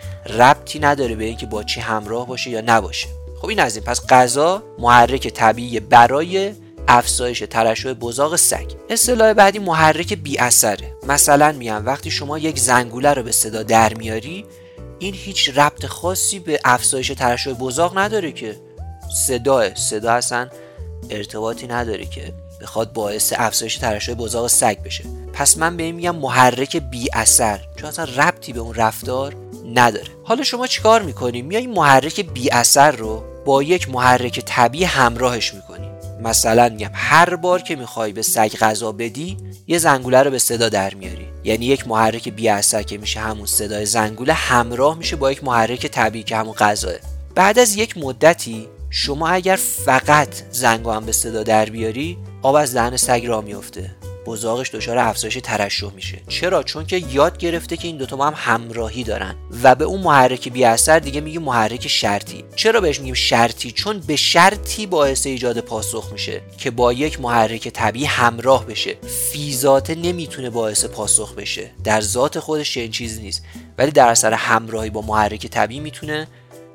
ربطی 0.49 0.79
نداره 0.79 1.15
به 1.15 1.25
اینکه 1.25 1.47
با 1.47 1.63
چی 1.63 1.81
همراه 1.81 2.27
باشه 2.27 2.51
یا 2.51 2.61
نباشه. 2.67 3.09
خب 3.41 3.47
این 3.47 3.61
از 3.61 3.77
این. 3.77 3.85
پس 3.85 4.07
غذا 4.07 4.63
محرک 4.79 5.29
طبیعی 5.29 5.81
برای 5.81 6.53
افزایش 6.89 7.43
ترشح 7.51 7.93
بزاق 7.93 8.37
سگ. 8.37 8.73
اصطلاح 8.91 9.33
بعدی 9.33 9.59
محرک 9.59 10.15
بی 10.15 10.39
اثره. 10.39 10.95
مثلا 11.09 11.53
میگم 11.53 11.87
وقتی 11.87 12.11
شما 12.11 12.39
یک 12.39 12.59
زنگوله 12.59 13.15
رو 13.15 13.23
به 13.23 13.33
صدا 13.33 13.63
در 13.63 13.95
میاری 13.95 14.45
این 14.99 15.15
هیچ 15.15 15.51
ربط 15.59 15.87
خاصی 15.87 16.39
به 16.39 16.61
افزایش 16.65 17.09
ترشح 17.09 17.53
بزاق 17.53 17.99
نداره 17.99 18.33
که 18.33 18.57
صداه 19.27 19.75
صدا 19.75 20.13
اصلا 20.13 20.49
ارتباطی 21.11 21.67
نداره 21.67 22.07
که 22.07 22.33
بخواد 22.61 22.93
باعث 22.93 23.33
افزایش 23.37 23.77
ترشح 23.77 24.15
بزاق 24.15 24.47
سگ 24.47 24.83
بشه. 24.83 25.05
پس 25.33 25.59
من 25.59 25.77
به 25.77 25.83
این 25.83 25.95
میگم 25.95 26.17
محرک 26.17 26.77
بی 26.77 27.09
اثر. 27.13 27.61
چون 27.77 27.89
اصلا 27.89 28.05
ربطی 28.05 28.53
به 28.53 28.61
اون 28.61 28.75
رفتار 28.75 29.35
نداره. 29.75 30.09
حالا 30.25 30.43
شما 30.43 30.67
چیکار 30.67 31.03
می‌کنی؟ 31.03 31.43
میای 31.43 31.67
محرک 31.67 32.21
بی 32.21 32.51
اثر 32.51 32.91
رو 32.91 33.25
با 33.45 33.63
یک 33.63 33.91
محرک 33.91 34.41
طبیعی 34.41 34.85
همراهش 34.85 35.55
می‌کنی. 35.55 35.89
مثلا 36.23 36.69
میگم 36.69 36.91
هر 36.95 37.37
بار 37.37 37.63
که 37.63 37.77
می‌خوای 37.77 38.13
به 38.13 38.23
سگ 38.23 38.57
غذا 38.57 38.93
بدی 38.93 39.37
یه 39.67 39.79
زنگوله 39.79 40.23
رو 40.23 40.31
به 40.31 40.39
صدا 40.39 40.69
در 40.69 40.95
میاری. 40.95 41.29
یعنی 41.45 41.67
یک 41.67 41.89
محرک 41.89 42.29
بی 42.29 42.49
اثر 42.49 42.83
که 42.83 42.99
میشه 42.99 43.21
همون 43.21 43.47
صدای 43.47 43.87
زنگوله 43.87 44.33
همراه 44.33 44.99
میشه 44.99 45.17
با 45.17 45.33
یک 45.33 45.45
محرک 45.45 45.87
طبیعی 45.87 46.25
که 46.25 46.37
همون 46.37 46.55
غذاه. 46.55 46.95
بعد 47.35 47.59
از 47.59 47.77
یک 47.77 47.99
مدتی 47.99 48.69
شما 48.91 49.29
اگر 49.29 49.57
فقط 49.57 50.29
زنگو 50.51 50.91
هم 50.91 51.07
به 51.07 51.13
صدا 51.13 51.43
در 51.43 51.65
بیاری 51.65 52.19
آب 52.43 52.55
از 52.55 52.75
دهن 52.75 52.97
سگ 52.97 53.25
را 53.27 53.41
میفته 53.41 53.91
بزاقش 54.29 54.71
دچار 54.75 54.99
افزایش 54.99 55.39
ترشح 55.43 55.91
میشه. 55.95 56.21
چرا؟ 56.29 56.63
چون 56.63 56.87
که 56.87 56.97
یاد 56.97 57.39
گرفته 57.39 57.77
که 57.77 57.89
این 57.89 57.97
دوتا 57.97 58.17
با 58.17 58.27
هم 58.27 58.35
همراهی 58.37 59.05
دارن 59.05 59.35
و 59.63 59.75
به 59.75 59.85
اون 59.85 60.01
محرک 60.01 60.49
بی 60.49 60.65
اثر 60.65 60.99
دیگه 60.99 61.21
میگه 61.21 61.39
محرک 61.39 61.89
شرطی. 61.89 62.45
چرا 62.57 62.81
بهش 62.81 62.99
میگیم 62.99 63.15
شرطی؟ 63.15 63.71
چون 63.71 64.01
به 64.01 64.17
شرطی 64.17 64.87
باعث 64.87 65.27
ایجاد 65.27 65.61
پاسخ 65.61 66.13
میشه 66.13 66.41
که 66.59 66.71
با 66.71 66.93
یک 66.93 67.21
محرک 67.21 67.69
طبیعی 67.69 68.05
همراه 68.05 68.67
بشه. 68.67 68.97
فیزاته 69.33 69.95
نمی‌تونه 69.95 70.51
باعث 70.51 70.85
پاسخ 70.85 71.35
بشه. 71.35 71.71
در 71.85 72.01
ذات 72.01 72.39
خودش 72.39 72.77
این 72.77 72.91
چیزی 72.91 73.23
نیست. 73.23 73.45
ولی 73.79 73.91
در 73.91 74.09
اثر 74.09 74.33
همراهی 74.33 74.91
با 74.91 75.03
محرک 75.03 75.47
طبیعی 75.47 75.81
می‌تونه 75.81 76.27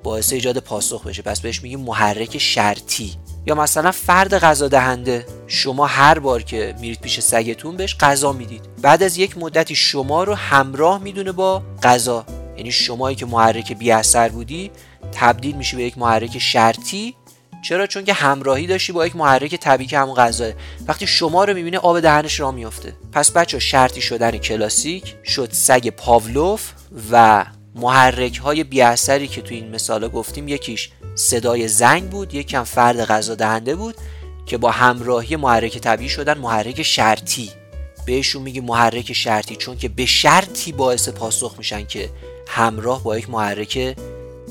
باعث 0.03 0.33
ایجاد 0.33 0.57
پاسخ 0.57 1.07
بشه. 1.07 1.21
پس 1.21 1.41
بهش 1.41 1.63
میگیم 1.63 1.79
محرک 1.79 2.37
شرطی. 2.37 3.15
یا 3.45 3.55
مثلا 3.55 3.91
فرد 3.91 4.37
غذا 4.37 4.67
دهنده. 4.67 5.25
شما 5.47 5.85
هر 5.85 6.19
بار 6.19 6.43
که 6.43 6.75
میرید 6.79 7.01
پیش 7.01 7.19
سگتون 7.19 7.77
بهش 7.77 7.95
غذا 7.99 8.31
می‌دید. 8.33 8.61
بعد 8.81 9.03
از 9.03 9.17
یک 9.17 9.37
مدتی 9.37 9.75
شما 9.75 10.23
رو 10.23 10.33
همراه 10.33 11.01
می‌دونه 11.03 11.31
با 11.31 11.63
غذا. 11.83 12.25
یعنی 12.57 12.71
شمایی 12.71 13.15
که 13.15 13.25
محرک 13.25 13.73
بی 13.73 13.91
اثر 13.91 14.29
بودی 14.29 14.71
تبدیل 15.11 15.55
میشه 15.55 15.77
به 15.77 15.83
یک 15.83 15.97
محرک 15.97 16.39
شرطی. 16.39 17.15
چرا؟ 17.63 17.87
چون 17.87 18.03
که 18.03 18.13
همراهی 18.13 18.67
داشتی 18.67 18.91
با 18.91 19.05
یک 19.05 19.15
محرک 19.15 19.55
طبیعی 19.55 19.89
که 19.89 19.99
همون 19.99 20.15
غذاه. 20.15 20.51
وقتی 20.87 21.07
شما 21.07 21.43
رو 21.43 21.53
می‌بینه 21.53 21.77
آب 21.77 21.99
دهنش 21.99 22.39
را 22.39 22.51
میافته. 22.51 22.93
پس 23.11 23.31
بچه 23.31 23.59
شرطی 23.59 24.01
شدن 24.01 24.31
کلاسیک 24.31 25.15
شد 25.25 25.49
سگ 25.51 25.89
پاولوف 25.89 26.71
و 27.11 27.45
محرک 27.75 28.37
های 28.37 28.63
بی 28.63 28.81
اثری 28.81 29.27
که 29.27 29.41
تو 29.41 29.53
این 29.55 29.69
مثال 29.69 30.07
گفتیم 30.07 30.47
یکیش 30.47 30.89
صدای 31.15 31.67
زنگ 31.67 32.09
بود 32.09 32.33
یکم 32.33 32.63
فرد 32.63 33.05
غذا 33.05 33.35
دهنده 33.35 33.75
بود 33.75 33.95
که 34.45 34.57
با 34.57 34.71
همراهی 34.71 35.35
محرک 35.35 35.77
طبیعی 35.77 36.09
شدن 36.09 36.37
محرک 36.37 36.81
شرطی. 36.83 37.51
بهشون 38.05 38.41
میگی 38.41 38.59
محرک 38.59 39.13
شرطی 39.13 39.55
چون 39.55 39.77
که 39.77 39.89
به 39.89 40.05
شرطی 40.05 40.71
باعث 40.71 41.09
پاسخ 41.09 41.55
میشن 41.57 41.85
که 41.85 42.09
همراه 42.47 43.03
با 43.03 43.17
یک 43.17 43.29
محرک 43.29 43.95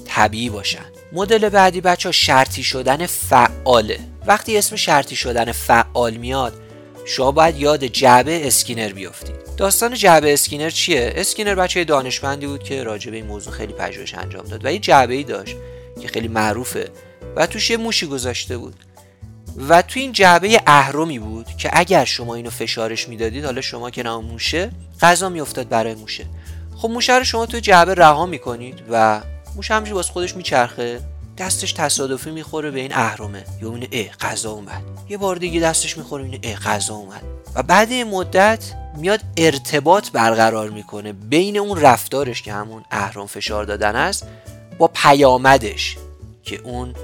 طبیعی 0.07 0.50
باشن. 0.50 0.85
مدل 1.12 1.49
بعدی 1.49 1.81
بچه 1.81 2.09
ها 2.09 2.12
شرطی 2.12 2.62
شدن 2.62 3.07
فعاله. 3.07 3.99
وقتی 4.26 4.59
اسم 4.59 4.76
شرطی 4.76 5.17
شدن 5.17 5.52
فعال 5.52 6.14
میاد 6.14 6.62
شما 7.05 7.33
باید 7.33 7.57
یاد 7.57 7.85
جعبه 7.85 8.47
اسکینر 8.47 8.93
بیافتید. 8.93 9.37
داستان 9.57 9.95
جعبه 9.95 10.33
اسکینر 10.33 10.71
چیه؟ 10.71 11.13
اسکینر 11.17 11.55
بچه 11.55 11.85
دانشمندی 11.85 12.47
بود 12.47 12.63
که 12.63 12.83
راجع 12.83 13.11
به 13.11 13.17
این 13.17 13.27
موضوع 13.27 13.53
خیلی 13.53 13.73
پژوهش 13.73 14.15
انجام 14.15 14.45
داد 14.45 14.65
و 14.65 14.73
یه 14.73 14.79
جعبه 14.79 15.15
ای 15.15 15.25
داشت 15.25 15.57
که 16.01 16.09
خیلی 16.09 16.29
معروفه 16.29 16.89
و 17.37 17.47
توش 17.47 17.71
یه 17.71 17.77
موشی 17.77 18.07
گذاشته 18.07 18.59
بود. 18.59 18.75
و 19.69 19.83
تو 19.83 20.01
این 20.01 20.13
جعبه 20.13 20.61
اهرمی 20.67 21.19
بود 21.19 21.47
که 21.59 21.71
اگر 21.73 22.05
شما 22.05 22.35
اینو 22.35 22.51
فشارش 22.51 23.09
می‌دادید 23.09 23.45
حالا 23.45 23.61
شما 23.61 23.91
که 23.91 24.03
نام 24.03 24.25
موشه 24.25 24.71
غذا 25.01 25.29
میافتاد 25.29 25.69
برای 25.69 25.95
موشه. 25.95 26.25
خب 26.77 26.89
موشه 26.89 27.19
رو 27.19 27.25
شما 27.25 27.47
تو 27.47 27.61
جعبه 27.61 27.95
رها 27.95 28.27
می‌کنید 28.27 28.83
و 28.91 29.21
موشه 29.57 29.75
همش 29.75 29.91
باز 29.91 30.11
خودش 30.11 30.37
میچرخه. 30.37 31.01
دستش 31.39 31.73
تصادفی 31.73 32.31
می‌خوره 32.31 32.71
به 32.71 32.81
این 32.81 32.95
اهرمه 32.95 33.45
یا 33.62 33.69
اون 33.69 33.87
اه 33.93 34.09
غذا 34.09 34.51
اومد. 34.51 34.83
یه 35.09 35.17
بار 35.17 35.37
دیگه 35.37 35.61
دستش 35.61 35.99
می‌خوره 35.99 36.25
این 36.25 36.41
اه 36.43 36.55
غذا 36.55 36.95
اومد. 36.95 37.23
و 37.55 37.62
بعد 37.62 37.91
این 37.91 38.07
مدت 38.07 38.65
میاد 38.97 39.21
ارتباط 39.37 40.11
برقرار 40.11 40.71
می‌کنه 40.71 41.12
بین 41.12 41.57
اون 41.59 41.81
رفتارش 41.81 42.43
که 42.43 42.53
همون 42.53 42.85
اهرم 42.91 43.27
فشار 43.27 43.65
دادن 43.65 43.97
است 43.97 44.27
با 44.79 44.91
پیامدش 44.95 45.97
که 46.43 46.61
اون 46.65 46.95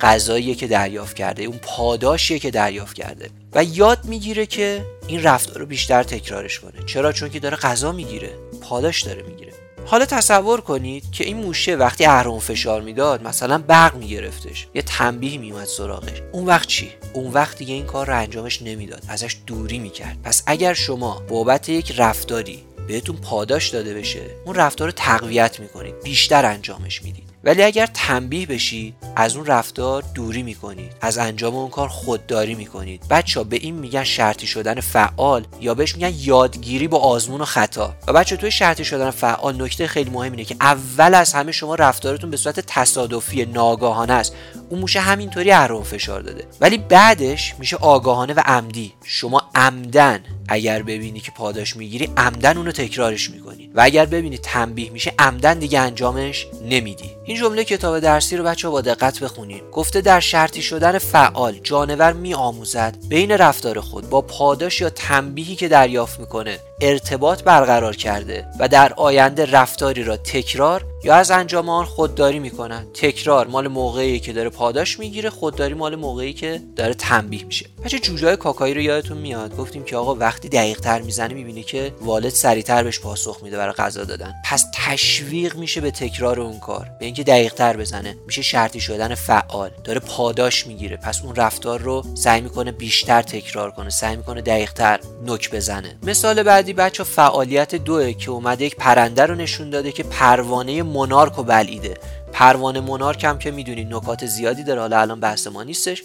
غذاییه 0.00 0.54
که 0.54 0.66
دریافت 0.66 1.16
کرده 1.16 1.42
اون 1.42 1.58
پاداشیه 1.62 2.38
که 2.38 2.50
دریافت 2.50 2.96
کرده. 2.96 3.30
و 3.52 3.64
یاد 3.64 4.04
می‌گیره 4.04 4.46
که 4.46 4.84
این 5.06 5.22
رفتار 5.22 5.58
رو 5.58 5.66
بیشتر 5.66 6.02
تکرارش 6.02 6.60
کنه. 6.60 6.84
چرا؟ 6.86 7.12
چون 7.12 7.30
که 7.30 7.40
داره 7.40 7.56
غذا 7.56 7.92
می‌گیره. 7.92 8.30
پاداش 8.62 9.02
داره 9.02 9.22
می‌گیره. 9.22 9.52
حالا 9.90 10.04
تصور 10.04 10.60
کنید 10.60 11.10
که 11.12 11.24
این 11.24 11.36
موشه 11.36 11.76
وقتی 11.76 12.04
اهرم 12.04 12.38
فشار 12.38 12.80
می‌داد 12.82 13.22
مثلا 13.22 13.58
برق 13.58 13.94
میگرفتش 13.94 14.66
یه 14.74 14.82
تنبیه 14.82 15.38
میومد 15.38 15.64
سراغش. 15.64 16.22
اون 16.32 16.46
وقت 16.46 16.68
چی؟ 16.68 16.90
اون 17.12 17.32
وقت 17.32 17.58
دیگه 17.58 17.74
این 17.74 17.86
کار 17.86 18.06
رو 18.06 18.16
انجامش 18.16 18.62
نمی‌داد 18.62 19.02
ازش 19.08 19.36
دوری 19.46 19.78
می‌کرد. 19.78 20.18
پس 20.24 20.42
اگر 20.46 20.74
شما 20.74 21.22
بابت 21.28 21.68
یک 21.68 21.92
رفتاری 21.96 22.62
بهتون 22.88 23.16
پاداش 23.16 23.68
داده 23.68 23.94
بشه 23.94 24.22
اون 24.44 24.54
رفتار 24.54 24.88
رو 24.88 24.92
تقویت 24.96 25.60
می‌کنید 25.60 26.02
بیشتر 26.04 26.44
انجامش 26.44 27.02
می‌دید. 27.02 27.27
ولی 27.44 27.62
اگر 27.62 27.86
تنبیه 27.86 28.46
بشید 28.46 28.94
از 29.16 29.36
اون 29.36 29.46
رفتار 29.46 30.04
دوری 30.14 30.42
می‌کنید 30.42 30.92
از 31.00 31.18
انجام 31.18 31.56
اون 31.56 31.70
کار 31.70 31.88
خودداری 31.88 32.54
می‌کنید 32.54 33.08
بچه 33.10 33.44
به 33.44 33.56
این 33.56 33.74
میگن 33.74 34.04
شرطی 34.04 34.46
شدن 34.46 34.80
فعال 34.80 35.46
یا 35.60 35.74
بهش 35.74 35.94
میگن 35.94 36.12
یادگیری 36.16 36.88
با 36.88 36.98
آزمون 36.98 37.40
و 37.40 37.44
خطا. 37.44 37.94
و 38.08 38.12
بچه 38.12 38.36
توی 38.36 38.50
شرطی 38.50 38.84
شدن 38.84 39.10
فعال 39.10 39.62
نکته 39.62 39.86
خیلی 39.86 40.10
مهم 40.10 40.32
اینه 40.32 40.44
که 40.44 40.56
اول 40.60 41.14
از 41.14 41.32
همه 41.32 41.52
شما 41.52 41.74
رفتارتون 41.74 42.30
به 42.30 42.36
صورت 42.36 42.60
تصادفی 42.60 43.46
ناگاهانه 43.46 44.12
است. 44.12 44.34
اون 44.68 44.80
موشه 44.80 45.00
همینطوری 45.00 45.52
اهرم 45.52 45.82
فشار 45.82 46.20
داده. 46.20 46.44
ولی 46.60 46.78
بعدش 46.78 47.54
میشه 47.58 47.76
آگاهانه 47.76 48.34
و 48.34 48.40
عمدی. 48.44 48.92
شما 49.04 49.42
عمدن. 49.54 50.20
اگر 50.48 50.82
ببینی 50.82 51.20
که 51.20 51.30
پاداش 51.30 51.76
می‌گیری 51.76 52.10
عمدن 52.16 52.56
اونو 52.56 52.72
تکرارش 52.72 53.30
می‌کنی. 53.30 53.70
و 53.74 53.80
اگر 53.80 54.06
ببینی 54.06 54.38
تنبیه 54.38 54.90
میشه 54.90 55.12
عمدن 55.18 55.58
دیگه 55.58 55.80
انجامش 55.80 56.46
نمیدی. 56.64 57.17
این 57.28 57.36
جمله 57.36 57.64
کتاب 57.64 58.00
درسی 58.00 58.36
رو 58.36 58.44
بچه 58.44 58.68
با 58.68 58.80
دقت 58.80 59.20
بخونید 59.20 59.62
گفته 59.72 60.00
در 60.00 60.20
شرطی 60.20 60.62
شدن 60.62 60.98
فعال 60.98 61.58
جانور 61.62 62.12
میآموزد 62.12 62.96
بین 63.08 63.30
رفتار 63.30 63.80
خود 63.80 64.10
با 64.10 64.20
پاداش 64.20 64.80
یا 64.80 64.90
تنبیهی 64.90 65.56
که 65.56 65.68
دریافت 65.68 66.20
می‌کنه 66.20 66.58
ارتباط 66.80 67.42
برقرار 67.42 67.96
کرده 67.96 68.46
و 68.58 68.68
در 68.68 68.92
آینده 68.92 69.44
رفتاری 69.44 70.04
را 70.04 70.16
تکرار 70.16 70.84
یا 71.04 71.14
از 71.14 71.30
انجام 71.30 71.68
آن 71.68 71.84
خودداری 71.84 72.38
می‌کنن 72.38 72.86
تکرار 72.94 73.46
مال 73.46 73.68
موقعی 73.68 74.20
که 74.20 74.32
داره 74.32 74.48
پاداش 74.48 74.98
می‌گیره 74.98 75.30
خودداری 75.30 75.74
مال 75.74 75.96
موقعی 75.96 76.32
که 76.32 76.62
داره 76.76 76.94
تنبیه 76.94 77.44
میشه. 77.44 77.66
بچه 77.84 77.98
جوجای 77.98 78.36
کاکایی 78.36 78.74
رو 78.74 78.80
یادتون 78.80 79.18
میاد؟ 79.18 79.56
گفتیم 79.56 79.84
که 79.84 79.96
آقا 79.96 80.14
وقتی 80.14 80.48
دقیق 80.48 80.80
تر 80.80 81.02
می‌زنه 81.02 81.34
می‌بینه 81.34 81.62
که 81.62 81.94
والد 82.00 82.28
سریعتر 82.28 82.82
بهش 82.82 83.00
پاسخ 83.00 83.40
میده 83.42 83.56
برای 83.56 83.72
غذا 83.72 84.04
دادن. 84.04 84.34
پس 84.44 84.64
تشویق 84.74 85.56
میشه 85.56 85.80
به 85.80 85.90
تکرار 85.90 86.40
اون 86.40 86.58
کار. 86.58 86.90
به 87.00 87.06
اینکه 87.18 87.32
دقیق 87.32 87.54
تر 87.54 87.76
بزنه. 87.76 88.16
میشه 88.26 88.42
شرطی 88.42 88.80
شدن 88.80 89.14
فعال. 89.14 89.70
داره 89.84 90.00
پاداش 90.00 90.66
می‌گیره. 90.66 90.96
پس 90.96 91.22
اون 91.24 91.34
رفتار 91.34 91.80
رو 91.80 92.02
سعی 92.14 92.40
می‌کنه 92.40 92.72
بیشتر 92.72 93.22
تکرار 93.22 93.70
کنه. 93.70 93.90
سعی 93.90 94.16
می‌کنه 94.16 94.40
دقیق 94.40 94.72
تر 94.72 95.00
نک 95.26 95.50
بزنه. 95.50 95.98
مثال 96.02 96.42
بعدی 96.42 96.72
بچه 96.72 97.04
فعالیت 97.04 97.74
دوه 97.74 98.12
که 98.12 98.30
اومده 98.30 98.64
یک 98.64 98.76
پرنده 98.76 99.26
رو 99.26 99.34
نشون 99.34 99.70
داده 99.70 99.92
که 99.92 100.02
پروانه 100.02 100.82
مونارک 100.82 101.32
رو 101.32 101.42
بلعیده. 101.42 101.94
پروانه 102.32 102.80
مونارک 102.80 103.24
هم 103.24 103.38
که 103.38 103.50
می‌دونید 103.50 103.94
نکات 103.94 104.26
زیادی 104.26 104.64
داره 104.64 104.80
حالا 104.80 105.00
الان 105.00 105.20
بحث 105.20 105.46
ما 105.46 105.62
نیستش. 105.62 106.02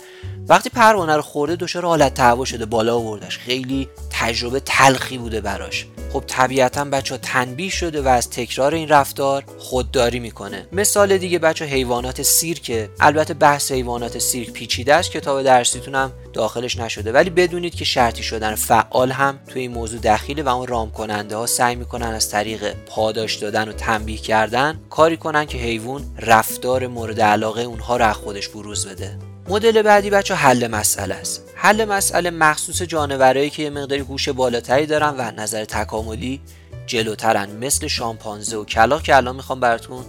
وقتی 0.47 0.69
پروانه 0.69 1.15
رو 1.15 1.21
خورده 1.21 1.55
دچار 1.55 1.85
حالت 1.85 2.13
تهوع 2.13 2.45
شده 2.45 2.65
بالا 2.65 2.95
آوردش. 2.95 3.37
خیلی 3.37 3.89
تجربه 4.09 4.59
تلخی 4.59 5.17
بوده 5.17 5.41
براش. 5.41 5.87
خب 6.13 6.23
طبیعتا 6.27 6.85
بچه 6.85 7.13
ها 7.13 7.19
تنبیه 7.23 7.69
شده 7.69 8.01
و 8.01 8.07
از 8.07 8.29
تکرار 8.29 8.73
این 8.73 8.89
رفتار 8.89 9.43
خودداری 9.57 10.19
می‌کنه. 10.19 10.67
مثال 10.71 11.17
دیگه 11.17 11.39
بچه 11.39 11.65
حیوانات 11.65 12.21
سیرکه. 12.21 12.89
البته 12.99 13.33
بحث 13.33 13.71
حیوانات 13.71 14.19
سیرک 14.19 14.51
پیچیده 14.51 14.95
است 14.95 15.11
کتاب 15.11 15.43
درسیتون 15.43 15.95
هم 15.95 16.11
داخلش 16.33 16.77
نشده. 16.77 17.11
ولی 17.11 17.29
بدونید 17.29 17.75
که 17.75 17.85
شرطی 17.85 18.23
شدن 18.23 18.55
فعال 18.55 19.11
هم 19.11 19.39
توی 19.47 19.61
این 19.61 19.71
موضوع 19.71 19.99
دخیله 19.99 20.43
و 20.43 20.49
اون 20.49 20.67
رام 20.67 20.91
کننده 20.91 21.35
ها 21.35 21.45
سعی 21.45 21.75
می‌کنن 21.75 22.07
از 22.07 22.29
طریق 22.29 22.73
پاداش 22.73 23.35
دادن 23.35 23.69
و 23.69 23.71
تنبیه 23.71 24.17
کردن 24.17 24.79
کاری 24.89 25.17
کنن 25.17 25.45
که 25.45 25.57
حیوان 25.57 26.05
رفتار 26.19 26.87
مورد 26.87 27.21
علاقه 27.21 27.61
اونها 27.61 27.97
رو 27.97 28.05
از 28.05 28.15
خودش 28.15 28.47
بروز 28.47 28.87
بده. 28.87 29.17
مدل 29.49 29.81
بعدی 29.81 30.09
بچه 30.09 30.35
حل 30.35 30.67
مسئله 30.67 31.15
است. 31.15 31.43
حل 31.55 31.85
مسئله 31.85 32.29
مخصوص 32.29 32.81
جانورایی 32.81 33.49
که 33.49 33.63
یه 33.63 33.69
مقداری 33.69 34.01
هوش 34.01 34.29
بالاتری 34.29 34.85
دارن 34.85 35.15
و 35.17 35.31
نظر 35.41 35.65
تکاملی 35.65 36.41
جلوترن 36.87 37.49
مثل 37.51 37.87
شامپانزه 37.87 38.57
و 38.57 38.65
کلاق 38.65 39.01
که 39.03 39.15
الان 39.15 39.35
می‌خوام 39.35 39.59
براتون 39.59 40.05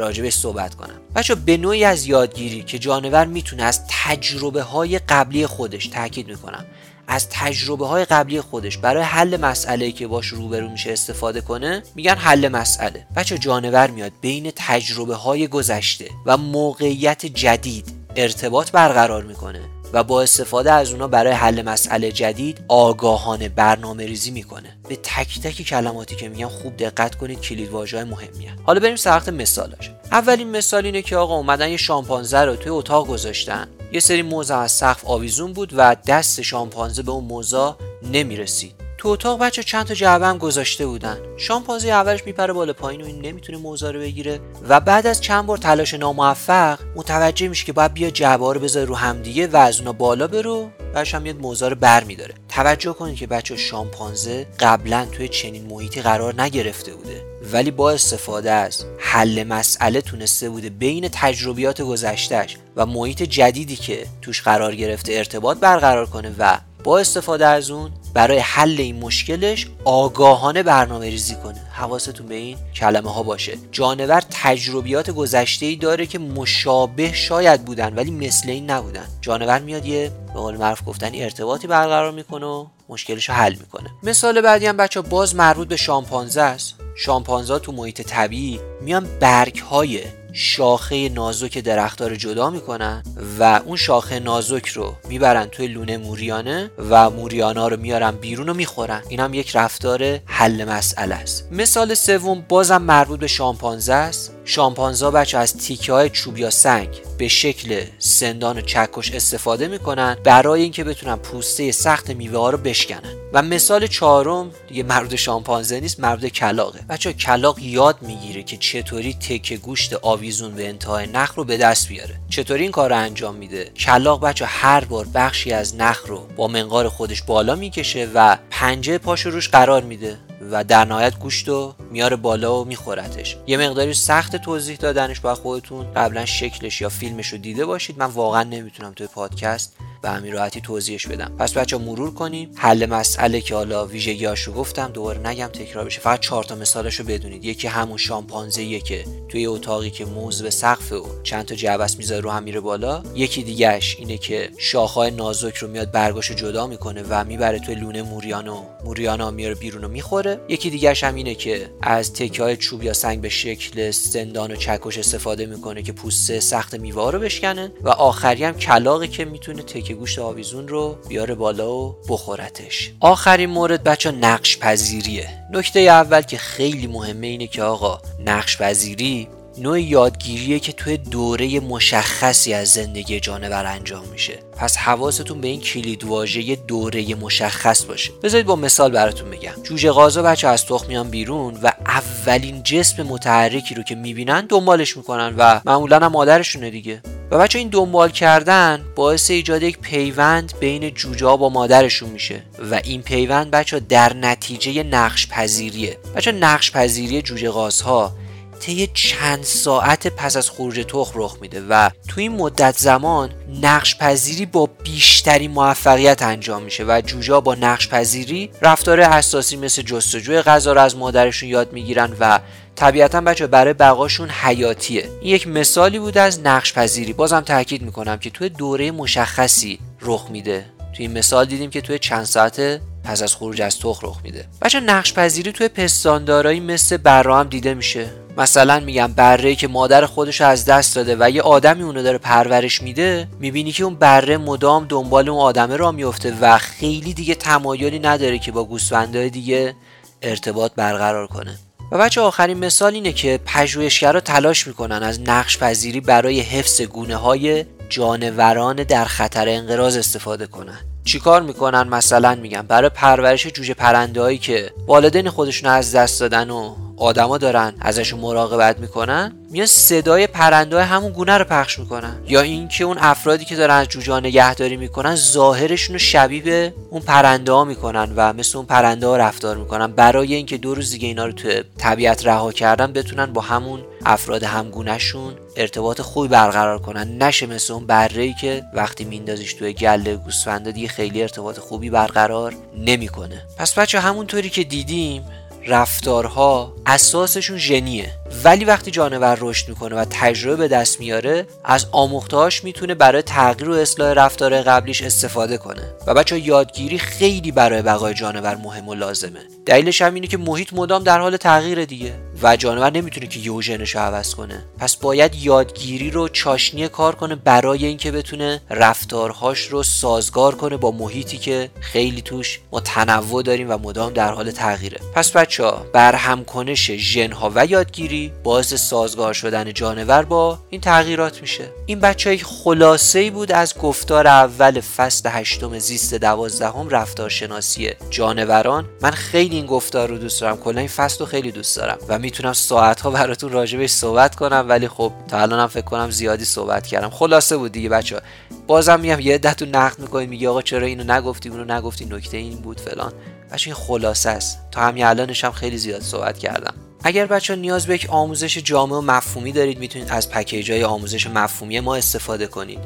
راجبش 0.00 0.34
صحبت 0.34 0.74
کنم. 0.74 1.00
بچه 1.14 1.34
به 1.34 1.56
نوعی 1.56 1.84
از 1.84 2.06
یادگیری 2.06 2.62
که 2.62 2.78
جانور 2.78 3.24
می‌تونه 3.24 3.62
از 3.62 3.80
تجربه 3.88 4.62
های 4.62 4.98
قبلی 4.98 5.46
خودش 5.46 5.86
تاکید 5.86 6.28
می‌کنم. 6.28 6.64
از 7.08 7.28
تجربه 7.28 7.86
های 7.86 8.04
قبلی 8.04 8.40
خودش 8.40 8.78
برای 8.78 9.02
حل 9.02 9.36
مسئله 9.36 9.92
که 9.92 10.06
باش 10.06 10.26
روبرو 10.26 10.68
میشه 10.68 10.92
استفاده 10.92 11.40
کنه 11.40 11.82
میگن 11.94 12.14
حل 12.14 12.48
مسئله. 12.48 13.06
بچه 13.16 13.38
جانور 13.38 13.90
میاد 13.90 14.12
بین 14.20 14.52
تجربه 14.56 15.14
های 15.14 15.48
گذشته 15.48 16.10
و 16.26 16.36
موقعیت 16.36 17.26
جدید 17.26 17.88
ارتباط 18.16 18.70
برقرار 18.70 19.22
می‌کنه. 19.22 19.60
و 19.92 20.04
با 20.04 20.22
استفاده 20.22 20.72
از 20.72 20.92
اونا 20.92 21.08
برای 21.08 21.32
حل 21.32 21.62
مسئله 21.62 22.12
جدید 22.12 22.64
آگاهانه 22.68 23.48
برنامه 23.48 24.06
ریزی 24.06 24.30
می‌کنه. 24.30 24.76
به 24.88 24.96
تک 24.96 25.40
تک 25.40 25.62
کلماتی 25.62 26.16
که 26.16 26.28
میگم 26.28 26.48
خوب 26.48 26.76
دقت 26.76 27.14
کنید 27.14 27.40
کلید 27.40 27.70
واژه 27.70 28.04
مهمی. 28.04 28.48
حالا 28.66 28.80
بریم 28.80 28.96
سراغ 28.96 29.30
مثالاش. 29.30 29.90
اولین 30.12 30.50
مثال 30.50 30.84
اینه 30.86 31.02
که 31.02 31.16
آقا 31.16 31.36
اومدن 31.36 31.68
یه 31.68 31.76
شامپانزه 31.76 32.38
رو 32.38 32.56
توی 32.56 32.72
اتاق 32.72 33.06
گذاشتن. 33.06 33.68
یه 33.92 34.00
سری 34.00 34.22
موزه 34.22 34.54
از 34.54 34.72
سقف 34.72 35.04
آویزون 35.04 35.52
بود 35.52 35.72
و 35.76 35.96
دست 36.06 36.42
شامپانزه 36.42 37.02
به 37.02 37.12
اون 37.12 37.24
موزه 37.24 37.74
نمی‌رسید. 38.12 38.79
تو 39.00 39.08
اتاق 39.08 39.38
بچه 39.40 39.62
چند 39.62 39.86
تا 39.86 39.94
جعبه 39.94 40.26
هم 40.26 40.38
گذاشته 40.38 40.86
بودن. 40.86 41.18
شامپانزه 41.36 41.88
اولش 41.88 42.26
میپره 42.26 42.52
بالا 42.52 42.72
پایین 42.72 43.02
و 43.02 43.04
این 43.04 43.26
نمی‌تونه 43.26 43.58
موزه 43.58 43.90
رو 43.90 44.00
بگیره. 44.00 44.40
و 44.68 44.80
بعد 44.80 45.06
از 45.06 45.20
چند 45.20 45.46
بار 45.46 45.58
تلاش 45.58 45.94
ناموفق 45.94 46.78
متوجه 46.96 47.48
میشه 47.48 47.64
که 47.64 47.72
باید 47.72 47.94
بیا 47.94 48.10
جعبه 48.10 48.52
رو 48.52 48.60
بذاره 48.60 48.86
رو 48.86 48.94
همدیگه 48.94 49.46
و 49.46 49.56
از 49.56 49.78
اونا 49.78 49.92
بالا 49.92 50.26
برو 50.26 50.70
بعدش 50.94 51.14
هم 51.14 51.22
میاد 51.22 51.36
موزه 51.36 51.68
رو 51.68 51.76
بر 51.76 52.04
میداره. 52.04 52.34
توجه 52.48 52.92
کنید 52.92 53.16
که 53.16 53.26
بچه 53.26 53.56
شامپانزه 53.56 54.46
قبلا 54.58 55.06
توی 55.12 55.28
چنین 55.28 55.66
محیطی 55.66 56.02
قرار 56.02 56.42
نگرفته 56.42 56.94
بوده. 56.94 57.22
ولی 57.52 57.70
با 57.70 57.90
استفاده 57.90 58.50
از 58.50 58.84
حل 58.98 59.44
مسئله 59.44 60.00
تونسته 60.00 60.50
بوده 60.50 60.70
بین 60.70 61.08
تجربیات 61.12 61.82
گذشتهش 61.82 62.56
و 62.76 62.86
محیط 62.86 63.22
جدیدی 63.22 63.76
که 63.76 64.06
توش 64.22 64.42
قرار 64.42 64.74
گرفته 64.74 65.12
ارتباط 65.12 65.58
برقرار 65.58 66.06
کنه 66.06 66.34
و 66.38 66.58
با 66.84 66.98
استفاده 66.98 67.46
از 67.46 67.70
اون 67.70 67.90
برای 68.14 68.38
حل 68.38 68.76
این 68.78 68.96
مشکلش 68.96 69.66
آگاهانه 69.84 70.62
برنامه 70.62 71.06
ریزی 71.10 71.34
کنه. 71.34 71.60
حواستون 71.72 72.26
به 72.26 72.34
این 72.34 72.58
کلمه 72.74 73.12
ها 73.12 73.22
باشه. 73.22 73.58
جانور 73.72 74.22
تجربیات 74.30 75.10
گذشته 75.10 75.66
ای 75.66 75.76
داره 75.76 76.06
که 76.06 76.18
مشابه 76.18 77.12
شاید 77.12 77.64
بودن 77.64 77.94
ولی 77.94 78.10
مثل 78.10 78.50
این 78.50 78.70
نبودن. 78.70 79.06
جانور 79.20 79.58
میاد 79.58 79.86
یه 79.86 80.12
به 80.26 80.40
قول 80.40 80.56
معروف 80.56 80.82
گفتن 80.86 81.10
ارتباطی 81.14 81.66
برقرار 81.66 82.12
می‌کنه 82.12 82.46
و 82.46 82.66
مشکلش 82.88 83.28
رو 83.28 83.34
حل 83.34 83.54
می‌کنه. 83.54 83.90
مثال 84.02 84.40
بعدی 84.40 84.66
هم 84.66 84.76
بچه 84.76 85.00
باز 85.00 85.34
مربوط 85.34 85.68
به 85.68 85.76
شامپانزه 85.76 86.40
است. 86.40 86.74
شامپانزه 86.96 87.58
تو 87.58 87.72
محیط 87.72 88.00
طبیعی 88.02 88.60
میان 88.80 89.08
برگ 89.20 89.58
های 89.58 90.00
شاخه 90.32 91.08
نازک 91.08 91.58
درختها 91.58 92.06
رو 92.06 92.16
جدا 92.16 92.50
می‌کنن 92.50 93.02
و 93.38 93.60
اون 93.64 93.76
شاخه 93.76 94.20
نازک 94.20 94.66
رو 94.66 94.94
می‌برن 95.08 95.46
توی 95.46 95.66
لونه 95.66 95.96
موریانه 95.96 96.70
و 96.90 97.10
موریانا 97.10 97.68
رو 97.68 97.76
میارن 97.76 98.10
بیرون 98.10 98.48
و 98.48 98.54
می‌خورن. 98.54 99.02
این 99.08 99.20
هم 99.20 99.34
یک 99.34 99.56
رفتار 99.56 100.18
حل 100.26 100.64
مسئله 100.64 101.14
است. 101.14 101.48
مثال 101.52 101.94
سوم 101.94 102.44
بازم 102.48 102.82
مربوط 102.82 103.20
به 103.20 103.26
شامپانزه 103.26 103.92
است. 103.92 104.34
شامپانزا 104.44 105.10
بچه 105.10 105.38
از 105.38 105.56
تیکه 105.56 105.92
های 105.92 106.10
چوب 106.10 106.38
یا 106.38 106.50
سنگ 106.50 106.88
به 107.18 107.28
شکل 107.28 107.84
سندان 107.98 108.58
و 108.58 108.60
چکش 108.60 109.12
استفاده 109.12 109.68
می‌کنن 109.68 110.16
برای 110.24 110.62
اینکه 110.62 110.84
بتونن 110.84 111.16
پوسته 111.16 111.72
سخت 111.72 112.10
میوه 112.10 112.38
ها 112.38 112.50
رو 112.50 112.58
بشکنن. 112.58 113.14
و 113.32 113.42
مثال 113.42 113.86
چهارم 113.86 114.50
دیگه 114.68 114.82
مربوط 114.82 115.14
شامپانزه 115.14 115.80
نیست 115.80 116.00
مربوط 116.00 116.26
کلاقه. 116.26 116.80
بچه 116.88 117.12
کلاق 117.12 117.58
یاد 117.58 117.96
می‌گیره 118.00 118.42
که 118.42 118.56
چطوری 118.56 119.14
تکه 119.14 119.56
گوشت 119.56 119.94
آویزون 120.02 120.54
به 120.54 120.68
انتهای 120.68 121.06
نخ 121.06 121.34
رو 121.34 121.44
به 121.44 121.56
دست 121.56 121.88
بیاره. 121.88 122.14
چطوری 122.28 122.62
این 122.62 122.72
کار 122.72 122.90
رو 122.90 122.96
انجام 122.96 123.34
میده؟ 123.34 123.64
کلاق 123.64 124.20
بچه 124.20 124.46
هر 124.46 124.84
بار 124.84 125.06
بخشی 125.14 125.52
از 125.52 125.76
نخ 125.76 126.02
رو 126.06 126.26
با 126.36 126.48
منقار 126.48 126.88
خودش 126.88 127.22
بالا 127.22 127.54
می‌کشه 127.54 128.08
و 128.14 128.36
پنجه 128.50 128.98
پاش 128.98 129.26
روش 129.26 129.48
قرار 129.48 129.82
میده. 129.82 130.18
و 130.50 130.64
در 130.64 130.84
نهایت 130.84 131.18
گوشت 131.18 131.48
رو 131.48 131.74
میاره 131.90 132.16
بالا 132.16 132.60
و 132.60 132.64
میخورتش 132.64 133.36
یه 133.46 133.56
مقداری 133.56 133.94
سخت 133.94 134.36
توضیح 134.36 134.76
دادنش 134.76 135.20
با 135.20 135.34
خودتون. 135.34 135.92
قبلا 135.92 136.26
شکلش 136.26 136.80
یا 136.80 136.88
فیلمش 136.88 137.28
رو 137.28 137.38
دیده 137.38 137.66
باشید. 137.66 137.98
من 137.98 138.06
واقعا 138.06 138.42
نمی‌تونم 138.42 138.92
توی 138.92 139.06
پادکست 139.06 139.76
به 140.02 140.10
همین 140.10 140.32
راحتی 140.32 140.60
توضیحش 140.60 141.06
بدم. 141.06 141.32
پس 141.38 141.52
بچه 141.52 141.78
مرور 141.78 142.14
کنیم 142.14 142.50
حل 142.54 142.86
مسئله 142.86 143.40
که 143.40 143.54
حالا 143.54 143.86
ویژگیاش 143.86 144.40
رو 144.40 144.52
گفتم 144.52 144.90
دوباره 144.94 145.26
نگم 145.26 145.46
تکرار 145.46 145.84
بشه. 145.84 146.00
فقط 146.00 146.20
چهار 146.20 146.44
تا 146.44 146.54
مثالش 146.54 147.00
رو 147.00 147.06
بدونید. 147.06 147.44
یکی 147.44 147.68
همون 147.68 147.96
شامپانزه 147.96 148.80
که 148.80 149.04
توی 149.28 149.46
اتاقی 149.46 149.90
که 149.90 150.04
موز 150.04 150.42
به 150.42 150.50
سقف 150.50 150.92
و 150.92 151.06
چند 151.22 151.44
تا 151.44 151.54
جعبس 151.54 151.96
می‌ذاره 151.96 152.20
رو 152.20 152.30
هم 152.30 152.42
میره 152.42 152.60
بالا. 152.60 153.02
یکی 153.14 153.42
دیگهش 153.42 153.96
اینه 153.98 154.18
که 154.18 154.50
شاخهای 154.58 155.10
نازک 155.10 155.56
رو 155.56 155.68
میاد 155.68 155.90
برگاشو 155.90 156.34
جدا 156.34 156.66
می‌کنه 156.66 157.04
و 157.08 157.24
می‌بره 157.24 157.58
توی 157.58 157.74
لونه 157.74 158.02
موریانو. 158.02 158.62
موریانا 158.84 159.30
میاره 159.30 159.54
بیرون 159.54 159.84
و 159.84 159.88
می‌خوره. 159.88 160.29
یکی 160.48 160.70
دیگهش 160.70 161.04
هم 161.04 161.14
اینه 161.14 161.34
که 161.34 161.70
از 161.82 162.12
تکه 162.12 162.42
های 162.42 162.56
چوب 162.56 162.82
یا 162.82 162.92
سنگ 162.92 163.20
به 163.20 163.28
شکل 163.28 163.90
سندان 163.90 164.52
و 164.52 164.56
چکش 164.56 164.98
استفاده 164.98 165.46
می‌کنه 165.46 165.82
که 165.82 165.92
پوست 165.92 166.38
سخت 166.38 166.74
میوه 166.74 167.10
رو 167.10 167.18
بشکنه 167.18 167.72
و 167.82 167.88
آخری 167.88 168.44
هم 168.44 168.54
کلاقی 168.54 169.08
که 169.08 169.24
می‌تونه 169.24 169.62
تکه 169.62 169.94
گوشت 169.94 170.18
آویزون 170.18 170.68
رو 170.68 170.96
بیاره 171.08 171.34
بالا 171.34 171.76
و 171.76 171.96
بخورتش. 172.08 172.92
آخرین 173.00 173.50
مورد 173.50 173.84
بچه 173.84 174.10
نقش 174.10 174.58
پذیریه. 174.58 175.28
نکته 175.52 175.80
اول 175.80 176.22
که 176.22 176.38
خیلی 176.38 176.86
مهمه 176.86 177.26
اینه 177.26 177.46
که 177.46 177.62
آقا 177.62 177.98
نقش 178.26 178.58
پذیری 178.58 179.28
نوع 179.58 179.80
یادگیریه 179.80 180.58
که 180.58 180.72
توی 180.72 180.96
دوره 180.96 181.60
مشخصی 181.60 182.54
از 182.54 182.68
زندگی 182.68 183.20
جانور 183.20 183.66
انجام 183.66 184.04
میشه. 184.12 184.38
پس 184.56 184.76
حواستون 184.76 185.40
به 185.40 185.48
این 185.48 185.60
کلید 185.60 186.04
واژه 186.04 186.56
دوره 186.56 187.14
مشخص 187.14 187.84
باشه. 187.84 188.12
بذارید 188.22 188.46
با 188.46 188.56
مثال 188.56 188.90
براتون 188.90 189.30
بگم. 189.30 189.52
جوجه 189.62 189.90
غازا 189.90 190.22
بچه 190.22 190.48
از 190.48 190.66
تخم 190.66 190.86
میان 190.88 191.10
بیرون 191.10 191.58
و 191.62 191.72
اولین 191.86 192.62
جسم 192.62 193.02
متحرکی 193.02 193.74
رو 193.74 193.82
که 193.82 193.94
می‌بینن 193.94 194.46
دنبالش 194.46 194.96
می‌کنن 194.96 195.34
و 195.38 195.60
معمولا 195.64 195.98
هم 195.98 196.12
مادرشونه 196.12 196.70
دیگه. 196.70 197.02
و 197.30 197.38
بچه 197.38 197.58
این 197.58 197.68
دنبال 197.68 198.10
کردن 198.10 198.84
باعث 198.96 199.30
ایجاد 199.30 199.62
یک 199.62 199.78
پیوند 199.78 200.52
بین 200.60 200.90
جوجه 200.90 201.26
ها 201.26 201.36
با 201.36 201.48
مادرشون 201.48 202.10
میشه. 202.10 202.42
و 202.70 202.80
این 202.84 203.02
پیوند 203.02 203.50
بچه 203.50 203.80
در 203.80 204.16
نتیجه 204.16 204.82
نقش 204.82 205.28
پذیریه 205.28 205.98
بچه 206.16 206.32
نقش 206.32 206.72
پذیری 206.72 207.22
جوجه 207.22 207.50
غازها 207.50 208.12
طی 208.60 208.86
چند 208.94 209.44
ساعت 209.44 210.06
پس 210.06 210.36
از 210.36 210.50
خروج 210.50 210.84
تخم 210.88 211.12
رخ 211.14 211.36
میده 211.40 211.62
و 211.68 211.90
تو 212.08 212.20
این 212.20 212.32
مدت 212.32 212.78
زمان 212.78 213.30
نقش 213.62 213.96
پذیری 213.98 214.46
با 214.46 214.66
بیشتری 214.84 215.48
موفقیت 215.48 216.22
انجام 216.22 216.62
میشه 216.62 216.84
و 216.84 217.02
جوجا 217.06 217.40
با 217.40 217.54
نقش 217.54 217.88
پذیری 217.88 218.50
رفتار 218.62 219.00
اساسی 219.00 219.56
مثل 219.56 219.82
جستجوی 219.82 220.42
غذا 220.42 220.72
رو 220.72 220.80
از 220.80 220.96
مادرشون 220.96 221.48
یاد 221.48 221.72
می‌گیرن 221.72 222.16
و 222.20 222.40
طبیعتا 222.76 223.20
بچه 223.20 223.46
برای 223.46 223.72
بقاشون 223.72 224.30
حیاتیه. 224.30 225.08
این 225.20 225.34
یک 225.34 225.46
مثالی 225.46 225.98
بود 225.98 226.18
از 226.18 226.40
نقش 226.40 226.72
پذیری 226.72 227.12
بازم 227.12 227.40
تاکید 227.40 227.82
می‌کنم 227.82 228.18
که 228.18 228.30
توی 228.30 228.48
دوره 228.48 228.90
مشخصی 228.90 229.78
رخ 230.02 230.26
میده. 230.30 230.66
توی 230.96 231.06
این 231.06 231.18
مثال 231.18 231.44
دیدیم 231.44 231.70
که 231.70 231.80
توی 231.80 231.98
چند 231.98 232.24
ساعت 232.24 232.80
پس 233.04 233.22
از 233.22 233.34
خروج 233.34 233.62
از 233.62 233.78
تخم 233.78 234.06
رخ 234.06 234.20
میده. 234.22 234.44
بچه 234.62 234.80
نقش 234.80 235.14
پذیری 235.14 235.52
توی 235.52 235.68
پستاندارایی 235.68 236.60
مثل 236.60 236.96
برا 236.96 237.40
هم 237.40 237.48
دیده 237.48 237.74
میشه. 237.74 238.10
مثلا 238.40 238.80
میگم 238.80 239.12
بره 239.12 239.54
که 239.54 239.68
مادر 239.68 240.06
خودش 240.06 240.40
از 240.40 240.64
دست 240.64 240.96
داده 240.96 241.16
و 241.20 241.30
یه 241.30 241.42
آدمی 241.42 241.82
اونو 241.82 242.02
داره 242.02 242.18
پرورش 242.18 242.82
میده 242.82 243.28
می‌بینی 243.40 243.72
که 243.72 243.84
اون 243.84 243.94
بره 243.94 244.36
مدام 244.36 244.86
دنبال 244.88 245.28
اون 245.28 245.40
آدمه 245.40 245.76
را 245.76 245.92
میفته 245.92 246.34
و 246.40 246.58
خیلی 246.58 247.14
دیگه 247.14 247.34
تمایلی 247.34 247.98
نداره 247.98 248.38
که 248.38 248.52
با 248.52 248.64
گوسفندهای 248.64 249.30
دیگه 249.30 249.74
ارتباط 250.22 250.72
برقرار 250.76 251.26
کنه. 251.26 251.58
و 251.92 251.98
بچه 251.98 252.20
آخرین 252.20 252.58
مثال 252.58 252.94
اینه 252.94 253.12
که 253.12 253.40
پژوهشگرا 253.46 254.20
تلاش 254.20 254.66
می‌کنن 254.66 255.02
از 255.02 255.20
نقش 255.20 255.58
پذیری 255.58 256.00
برای 256.00 256.40
حفظ 256.40 256.80
گونه 256.80 257.16
های 257.16 257.64
جانوران 257.88 258.76
در 258.76 259.04
خطر 259.04 259.48
انقراض 259.48 259.96
استفاده 259.96 260.46
کنن. 260.46 260.78
چیکار 261.04 261.42
می‌کنن 261.42 261.88
مثلا؟ 261.88 262.34
میگن 262.34 262.62
برای 262.62 262.88
پرورش 262.88 263.46
جوجه 263.46 263.74
پرنده 263.74 264.20
هایی 264.20 264.38
که 264.38 264.70
والدین 264.86 265.30
خودشون 265.30 265.70
از 265.70 265.94
دست 265.94 266.20
دادن 266.20 266.50
و 266.50 266.74
آدما 266.96 267.38
دارن 267.38 267.74
ازشون 267.80 268.20
مراقبت 268.20 268.78
می‌کنن 268.78 269.32
میان 269.50 269.66
صدای 269.66 270.26
پرنده 270.26 270.84
همون 270.84 271.12
گونه 271.12 271.38
رو 271.38 271.44
پخش 271.44 271.78
می‌کنن. 271.78 272.16
یا 272.28 272.40
اینکه 272.40 272.84
اون 272.84 272.96
افرادی 273.00 273.44
که 273.44 273.56
دارن 273.56 273.74
از 273.74 273.88
جوجه 273.88 274.20
نگهداری 274.20 274.76
می‌کنن 274.76 275.14
ظاهرشون 275.14 275.94
رو 275.94 275.98
شبیه 275.98 276.42
به 276.42 276.74
اون 276.90 277.02
پرنده 277.02 277.52
ها 277.52 277.64
می‌کنن 277.64 278.12
و 278.16 278.32
مثل 278.32 278.58
اون 278.58 278.66
پرنده 278.66 279.06
ها 279.06 279.16
رفتار 279.16 279.56
می‌کنن. 279.56 279.86
برای 279.86 280.34
اینکه 280.34 280.58
دو 280.58 280.74
روز 280.74 280.90
دیگه 280.90 281.08
اینا 281.08 281.26
رو 281.26 281.32
تو 281.32 281.48
طبیعت 281.78 282.26
رها 282.26 282.52
کردن 282.52 282.92
بتونن 282.92 283.26
با 283.26 283.40
همون 283.40 283.80
افراد 284.06 284.42
همگونهشون 284.42 285.34
ارتباط 285.56 286.00
خوبی 286.00 286.28
برقرار 286.28 286.78
کنن. 286.78 287.22
نشه 287.22 287.46
مثل 287.46 287.72
اون 287.72 287.86
بره 287.86 288.22
ای 288.22 288.34
که 288.40 288.62
وقتی 288.74 289.04
میندازیش 289.04 289.54
توی 289.54 289.72
گله 289.72 290.16
گوسفنده 290.16 290.72
دیگه 290.72 290.88
خیلی 290.88 291.22
ارتباط 291.22 291.58
خوبی 291.58 291.90
برقرار 291.90 292.54
نمی‌کنه. 292.76 293.42
پس 293.58 293.78
بچه 293.78 294.00
همونطوری 294.00 294.50
که 294.50 294.64
دیدیم 294.64 295.24
رفتارها 295.66 296.72
اساسشون 296.86 297.58
ژنیه. 297.58 298.19
ولی 298.44 298.64
وقتی 298.64 298.90
جانور 298.90 299.38
رشد 299.40 299.68
می‌کنه 299.68 299.96
و 299.96 300.04
تجربه 300.10 300.56
به 300.56 300.68
دست 300.68 301.00
میاره 301.00 301.46
از 301.64 301.86
آموختهاش 301.92 302.64
می‌تونه 302.64 302.94
برای 302.94 303.22
تغییر 303.22 303.70
و 303.70 303.72
اصلاح 303.72 304.12
رفتار 304.12 304.62
قبلیش 304.62 305.02
استفاده 305.02 305.58
کنه. 305.58 305.82
و 306.06 306.14
بچه 306.14 306.38
یادگیری 306.38 306.98
خیلی 306.98 307.52
برای 307.52 307.82
بقای 307.82 308.14
جانور 308.14 308.56
مهم 308.56 308.88
و 308.88 308.94
لازمه. 308.94 309.40
دلیلش 309.66 310.02
هم 310.02 310.14
اینه 310.14 310.26
که 310.26 310.36
محیط 310.36 310.72
مدام 310.72 311.02
در 311.02 311.20
حال 311.20 311.36
تغییر 311.36 311.84
دیگه 311.84 312.14
و 312.42 312.56
جانور 312.56 312.90
نمی‌تونه 312.90 313.26
که 313.26 313.40
یهو 313.40 313.62
ژنش 313.62 313.96
عوض 313.96 314.34
کنه. 314.34 314.64
پس 314.78 314.96
باید 314.96 315.34
یادگیری 315.34 316.10
رو 316.10 316.28
چاشنی 316.28 316.88
کار 316.88 317.14
کنه 317.14 317.34
برای 317.34 317.86
اینکه 317.86 318.12
بتونه 318.12 318.60
رفتارهاش 318.70 319.60
رو 319.60 319.82
سازگار 319.82 320.54
کنه 320.54 320.76
با 320.76 320.90
محیطی 320.90 321.38
که 321.38 321.70
خیلی 321.80 322.22
توش 322.22 322.60
ما 322.72 322.80
تنوع 322.80 323.42
داریم 323.42 323.70
و 323.70 323.78
مدام 323.78 324.12
در 324.12 324.32
حال 324.32 324.50
تغییره. 324.50 324.98
پس 325.14 325.32
بچه 325.32 325.64
ها 325.64 325.86
برهم 325.92 326.44
کنش 326.44 326.90
ژنها 326.90 327.52
و 327.54 327.66
یادگیری 327.66 328.19
باعث 328.28 328.74
سازگار 328.74 329.32
شدن 329.32 329.72
جانور 329.72 330.22
با 330.22 330.58
این 330.70 330.80
تغییرات 330.80 331.40
میشه. 331.40 331.64
این 331.86 332.00
بچه 332.00 332.30
های 332.30 332.38
خلاصه 332.38 333.18
ای 333.18 333.30
بود 333.30 333.52
از 333.52 333.78
گفتار 333.78 334.26
اول 334.26 334.80
فصل 334.80 335.28
هشتم 335.32 335.78
زیست 335.78 336.14
دوازدهم 336.14 336.88
رفتارشناسی 336.88 337.90
جانوران 338.10 338.88
من 339.02 339.10
خیلی 339.10 339.56
این 339.56 339.66
گفتار 339.66 340.08
رو 340.08 340.18
دوست 340.18 340.40
دارم. 340.40 340.56
کلا 340.56 340.78
این 340.78 340.88
فصل 340.88 341.18
رو 341.18 341.26
خیلی 341.26 341.52
دوست 341.52 341.76
دارم 341.76 341.98
و 342.08 342.18
می‌تونم 342.18 342.52
ساعت 342.52 343.00
ها 343.00 343.10
براتون 343.10 343.52
راجبش 343.52 343.90
صحبت 343.90 344.34
کنم 344.34 344.66
ولی 344.68 344.88
خب 344.88 345.12
تا 345.28 345.38
الانم 345.38 345.66
فکر 345.66 345.84
کنم 345.84 346.10
زیادی 346.10 346.44
صحبت 346.44 346.86
کردم. 346.86 347.10
خلاصه 347.10 347.56
بود 347.56 347.72
دیگه 347.72 347.88
بچه 347.88 348.16
ها. 348.16 348.22
بازم 348.66 349.00
میگم 349.00 349.20
یه 349.20 349.34
عدتون 349.34 349.68
نقد 349.68 349.98
می‌کنید 349.98 350.28
میگه 350.28 350.48
آقا 350.48 350.62
چرا 350.62 350.86
اینو 350.86 351.12
نگفتی 351.12 351.48
اونو 351.48 351.74
نگفتی 351.74 352.04
نکته 352.04 352.36
این 352.36 352.58
بود 352.58 352.80
فلان. 352.80 353.12
بچه 353.52 353.68
این 353.68 353.74
خلاصه 353.74 354.30
است. 354.30 354.58
تا 354.70 354.80
همین 354.80 355.04
الانش 355.04 355.44
هم 355.44 355.52
خیلی 355.52 355.78
زیاد 355.78 356.02
صحبت 356.02 356.38
کردم. 356.38 356.74
اگر 357.04 357.26
بچه 357.26 357.56
نیاز 357.56 357.86
به 357.86 357.94
یک 357.94 358.06
آموزش 358.10 358.58
جامع 358.58 358.96
و 358.96 359.00
مفهومی 359.00 359.52
دارید 359.52 359.78
می‌تونید 359.78 360.10
از 360.10 360.30
پکیج 360.30 360.70
های 360.70 360.84
آموزش 360.84 361.26
مفهومی 361.26 361.80
ما 361.80 361.96
استفاده 361.96 362.46
کنید. 362.46 362.78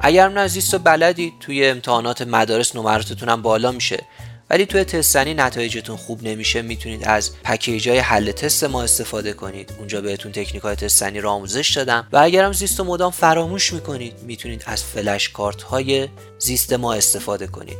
اگر 0.00 0.28
من 0.28 0.38
از 0.38 0.74
و 0.74 0.78
بلدید 0.78 1.32
توی 1.40 1.66
امتحانات 1.66 2.22
مدارس 2.22 2.76
نمراتتون 2.76 3.28
هم 3.28 3.42
بالا 3.42 3.72
میشه. 3.72 4.04
ولی 4.50 4.66
توی 4.66 4.84
تستنی 4.84 5.34
نتایجتون 5.34 5.96
خوب 5.96 6.22
نمیشه 6.22 6.62
می‌تونید 6.62 7.04
از 7.04 7.30
پکیج 7.44 7.88
های 7.88 7.98
حل 7.98 8.32
تست 8.32 8.64
ما 8.64 8.82
استفاده 8.82 9.32
کنید. 9.32 9.72
اونجا 9.78 10.00
بهتون 10.00 10.32
تکنیک 10.32 10.62
های 10.62 10.76
تستنی 10.76 11.20
رو 11.20 11.30
آموزش 11.30 11.76
دادم. 11.76 12.08
و 12.12 12.18
اگرم 12.18 12.52
زیست 12.52 12.80
و 12.80 12.84
مدام 12.84 13.10
فراموش 13.10 13.72
می‌کنید 13.72 14.14
می‌تونید 14.22 14.62
از 14.66 14.84
فلش 14.84 15.28
کارت 15.28 15.62
های 15.62 16.08
زیست 16.38 16.72
ما 16.72 16.94
استفاده 16.94 17.46
کنید. 17.46 17.78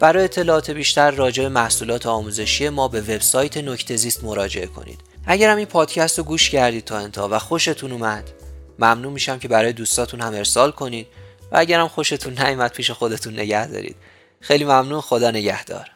برای 0.00 0.24
اطلاعات 0.24 0.70
بیشتر 0.70 1.10
راجع 1.10 1.42
به 1.42 1.48
محصولات 1.48 2.06
آموزشی 2.06 2.68
ما 2.68 2.88
به 2.88 3.00
وبسایت 3.00 3.56
نکته 3.56 3.96
زیست 3.96 4.24
مراجعه 4.24 4.66
کنید. 4.66 5.09
اگر 5.26 5.50
هم 5.50 5.56
این 5.56 5.66
پادکست 5.66 6.18
رو 6.18 6.24
گوش 6.24 6.50
کردید 6.50 6.84
تا 6.84 6.98
انتها 6.98 7.28
و 7.28 7.38
خوشتون 7.38 7.92
اومد 7.92 8.30
ممنون 8.78 9.12
میشم 9.12 9.38
که 9.38 9.48
برای 9.48 9.72
دوستاتون 9.72 10.20
هم 10.20 10.34
ارسال 10.34 10.70
کنید 10.70 11.06
و 11.52 11.58
اگرم 11.58 11.88
خوشتون 11.88 12.42
نیومد 12.42 12.72
پیش 12.72 12.90
خودتون 12.90 13.32
نگه 13.32 13.66
دارید. 13.66 13.96
خیلی 14.40 14.64
ممنون 14.64 15.00
خدا 15.00 15.30
نگهدار. 15.30 15.90